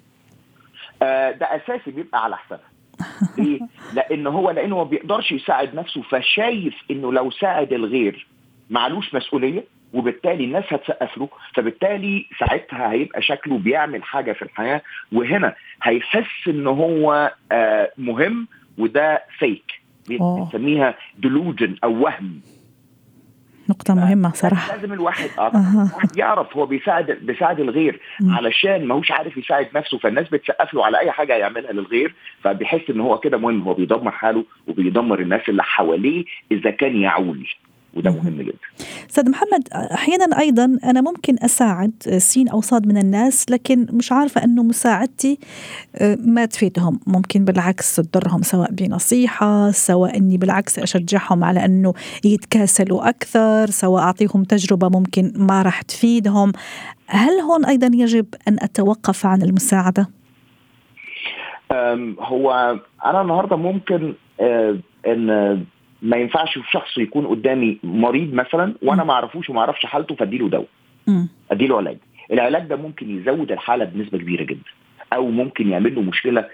آه 1.03 1.31
ده 1.31 1.45
أساسي 1.45 1.91
بيبقى 1.91 2.23
على 2.23 2.37
حسابها. 2.37 2.69
ليه؟ 3.37 3.59
لأن 3.93 4.27
هو 4.27 4.51
لأنه 4.51 4.77
ما 4.77 4.83
بيقدرش 4.83 5.31
يساعد 5.31 5.75
نفسه 5.75 6.01
فشايف 6.01 6.73
إنه 6.91 7.13
لو 7.13 7.31
ساعد 7.31 7.73
الغير 7.73 8.27
معلوش 8.69 9.15
مسؤولية 9.15 9.63
وبالتالي 9.93 10.43
الناس 10.43 10.63
هتسقف 10.69 11.17
له 11.17 11.29
فبالتالي 11.53 12.25
ساعتها 12.39 12.91
هيبقى 12.91 13.21
شكله 13.21 13.57
بيعمل 13.57 14.03
حاجة 14.03 14.31
في 14.33 14.41
الحياة 14.41 14.81
وهنا 15.11 15.55
هيحس 15.83 16.47
إن 16.47 16.67
هو 16.67 17.33
آه 17.51 17.91
مهم 17.97 18.47
وده 18.77 19.23
فيك 19.39 19.78
بنسميها 20.17 20.95
ديلوجن 21.17 21.75
أو 21.83 22.03
وهم. 22.03 22.41
نقطة 23.69 23.93
مهمة 23.93 24.31
صراحة. 24.33 24.75
لازم 24.75 24.93
الواحد 24.93 25.29
آه 25.39 25.47
الواحد 25.47 26.17
يعرف 26.17 26.57
هو 26.57 26.65
بيساعد 26.65 27.11
بيساعد 27.11 27.59
الغير. 27.59 27.99
علشان 28.27 28.85
ما 28.85 28.95
هوش 28.95 29.11
عارف 29.11 29.37
يساعد 29.37 29.67
نفسه 29.75 29.97
فالناس 29.97 30.29
بتسقف 30.29 30.73
له 30.73 30.85
على 30.85 30.99
أي 30.99 31.11
حاجة 31.11 31.33
يعملها 31.35 31.71
للغير 31.71 32.13
فبيحس 32.43 32.89
إن 32.89 32.99
هو 32.99 33.17
كده 33.17 33.37
مهم. 33.37 33.61
هو 33.61 33.73
بيدمر 33.73 34.11
حاله 34.11 34.45
وبيدمر 34.67 35.19
الناس 35.19 35.49
اللي 35.49 35.63
حواليه 35.63 36.25
إذا 36.51 36.71
كان 36.71 36.95
يعول 37.01 37.47
وده 37.93 38.11
مهم 38.11 38.41
جدا. 38.41 38.57
أستاذ 39.09 39.29
محمد 39.29 39.67
أحيانا 39.73 40.39
أيضا 40.39 40.77
أنا 40.83 41.01
ممكن 41.01 41.35
أساعد 41.41 41.91
سين 42.17 42.49
أو 42.49 42.61
صاد 42.61 42.87
من 42.87 42.97
الناس 42.97 43.45
لكن 43.49 43.87
مش 43.91 44.11
عارفة 44.11 44.43
أنه 44.43 44.63
مساعدتي 44.63 45.39
ما 46.19 46.45
تفيدهم. 46.45 46.99
ممكن 47.07 47.45
بالعكس 47.45 47.95
تضرهم 47.95 48.41
سواء 48.41 48.71
بنصيحة 48.71 49.71
سواء 49.71 50.17
إني 50.17 50.37
بالعكس 50.37 50.79
أشجعهم 50.79 51.43
على 51.43 51.65
أنه 51.65 51.93
يتكاسلوا 52.25 53.09
أكثر 53.09 53.65
سواء 53.69 54.03
أعطيهم 54.03 54.43
تجربة 54.43 54.89
ممكن 54.89 55.33
ما 55.35 55.61
راح 55.61 55.81
تفيدهم. 55.81 56.51
هل 57.07 57.39
هون 57.39 57.65
أيضا 57.65 57.91
يجب 57.93 58.25
أن 58.47 58.57
أتوقف 58.59 59.25
عن 59.25 59.41
المساعدة؟ 59.41 60.09
هو 62.19 62.79
أنا 63.05 63.21
النهارده 63.21 63.55
ممكن 63.55 64.13
إن 65.07 65.29
ما 66.01 66.17
ينفعش 66.17 66.59
شخص 66.71 66.97
يكون 66.97 67.27
قدامي 67.27 67.77
مريض 67.83 68.33
مثلا 68.33 68.73
وأنا 68.81 69.03
ما 69.03 69.13
أعرفوش 69.13 69.49
وما 69.49 69.59
أعرفش 69.59 69.85
حالته 69.85 70.15
فأديله 70.15 70.49
دواء. 70.49 70.67
أديله 71.51 71.77
علاج. 71.77 71.97
العلاج 72.31 72.63
ده 72.67 72.75
ممكن 72.75 73.17
يزود 73.17 73.51
الحالة 73.51 73.85
بنسبة 73.85 74.17
كبيرة 74.17 74.43
جدا 74.43 74.69
أو 75.13 75.29
ممكن 75.29 75.69
يعمل 75.69 75.95
له 75.95 76.01
مشكلة 76.01 76.45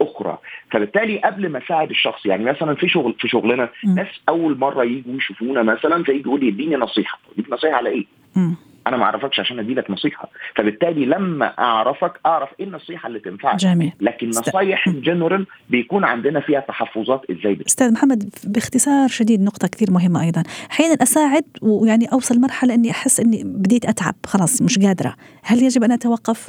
أخرى. 0.00 0.38
فبالتالي 0.70 1.18
قبل 1.18 1.48
ما 1.48 1.58
أساعد 1.58 1.90
الشخص 1.90 2.26
يعني 2.26 2.44
مثلا 2.44 2.74
في 2.74 2.88
شغل 2.88 3.14
في 3.18 3.28
شغلنا 3.28 3.68
ناس 3.94 4.06
أول 4.28 4.58
مرة 4.58 4.84
يجوا 4.84 5.16
يشوفونا 5.16 5.62
مثلا 5.62 6.04
فيجي 6.04 6.20
يقول 6.20 6.40
لي 6.40 6.48
اديني 6.48 6.76
نصيحة. 6.76 7.18
اديك 7.32 7.52
نصيحة 7.52 7.76
على 7.76 7.90
إيه؟ 7.90 8.06
م. 8.36 8.54
أنا 8.86 8.96
ما 8.96 9.04
أعرفكش 9.04 9.40
عشان 9.40 9.58
أدي 9.58 9.74
لك 9.74 9.90
نصيحة. 9.90 10.30
فبالتالي 10.56 11.06
لما 11.06 11.46
أعرفك 11.58 12.12
أعرف 12.26 12.48
إيه 12.60 12.66
النصيحة 12.66 13.06
اللي 13.06 13.20
تنفعك. 13.20 13.56
جميل. 13.56 13.92
لكن 14.00 14.28
نصايح 14.28 14.88
جنرال 14.88 15.46
بيكون 15.70 16.04
عندنا 16.04 16.40
فيها 16.40 16.60
تحفظات 16.60 17.22
إزاي؟ 17.30 17.58
أستاذ 17.66 17.92
محمد 17.92 18.34
باختصار 18.44 19.08
شديد 19.08 19.42
نقطة 19.42 19.68
كثير 19.68 19.90
مهمة 19.90 20.22
أيضا. 20.22 20.42
أحيانا 20.70 20.94
أساعد 21.02 21.44
ويعني 21.62 22.06
أوصل 22.12 22.40
مرحلة 22.40 22.74
إني 22.74 22.90
أحس 22.90 23.20
إني 23.20 23.42
بديت 23.44 23.84
أتعب. 23.84 24.14
خلاص 24.26 24.62
مش 24.62 24.78
قادرة. 24.78 25.14
هل 25.42 25.62
يجب 25.62 25.84
أن 25.84 25.92
أتوقف؟ 25.92 26.48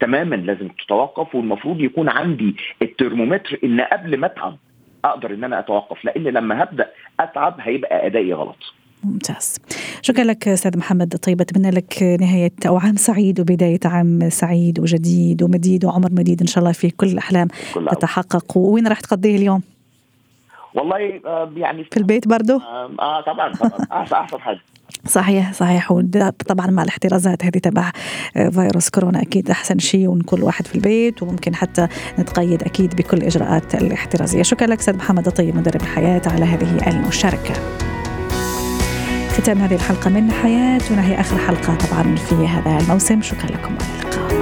تماما 0.00 0.36
لازم 0.36 0.68
تتوقف. 0.68 1.34
والمفروض 1.34 1.80
يكون 1.80 2.08
عندي 2.08 2.56
الترمومتر 2.82 3.58
إن 3.64 3.80
قبل 3.80 4.16
ما 4.16 4.26
أتعب 4.26 4.56
أقدر 5.04 5.34
إن 5.34 5.44
أنا 5.44 5.58
أتوقف. 5.58 6.04
لأن 6.04 6.22
لما 6.22 6.62
هبدأ 6.62 6.90
أتعب 7.20 7.56
هيبقى 7.60 8.06
أدائي 8.06 8.32
غلط. 8.32 8.74
ممتاز. 9.04 9.56
شكرا 10.02 10.24
لك 10.24 10.48
أستاذ 10.48 10.78
محمد. 10.78 11.16
طيب 11.16 11.40
أتمنى 11.40 11.70
لك 11.70 12.02
نهاية 12.02 12.52
أو 12.66 12.76
عام 12.76 12.96
سعيد 12.96 13.40
وبداية 13.40 13.80
عام 13.84 14.30
سعيد 14.30 14.80
وجديد 14.80 15.42
ومديد 15.42 15.84
وعمر 15.84 16.12
مديد 16.12 16.40
إن 16.40 16.46
شاء 16.46 16.58
الله 16.58 16.72
في 16.72 16.90
كل 16.90 17.06
الأحلام 17.06 17.48
كل 17.74 17.88
تتحقق. 17.90 18.58
وين 18.58 18.86
راح 18.86 19.00
تقضيه 19.00 19.36
اليوم؟ 19.36 19.62
والله 20.74 21.20
آه، 21.26 21.52
يعني 21.56 21.84
في 21.84 21.96
البيت 21.96 22.28
برضه؟ 22.28 22.54
آه, 22.54 22.90
آه 23.00 23.20
طبعا 23.20 23.52
طبعا. 23.52 24.02
أحسن 24.22 24.40
حاجة. 24.40 24.60
صحيح 25.06 25.52
صحيح. 25.52 25.92
طبعا 26.48 26.66
مع 26.66 26.82
الاحترازات 26.82 27.44
هذه 27.44 27.58
تبع 27.58 27.92
آه، 28.36 28.48
فيروس 28.48 28.90
كورونا 28.90 29.22
أكيد 29.22 29.50
أحسن 29.50 29.78
شيء 29.78 30.08
ونكون 30.08 30.42
واحد 30.42 30.66
في 30.66 30.74
البيت 30.74 31.22
وممكن 31.22 31.54
حتى 31.54 31.88
نتقيد 32.18 32.62
أكيد 32.62 32.96
بكل 32.96 33.16
الاجراءات 33.16 33.74
الاحترازية. 33.74 34.42
شكرا 34.42 34.66
لك 34.66 34.78
أستاذ 34.78 34.96
محمد. 34.96 35.26
الطيب 35.26 35.56
مدرب 35.56 35.80
الحياة 35.82 36.22
على 36.26 36.44
هذه 36.44 36.88
المشاركة. 36.90 37.54
ختام 39.32 39.58
هذه 39.58 39.74
الحلقة 39.74 40.10
من 40.10 40.32
حياة 40.32 40.80
ونهي 40.90 41.20
آخر 41.20 41.38
حلقة 41.38 41.74
طبعا 41.74 42.16
في 42.16 42.48
هذا 42.48 42.78
الموسم. 42.80 43.22
شكرا 43.22 43.46
لكم 43.46 43.74
وإلى 43.74 44.14
اللقاء. 44.14 44.41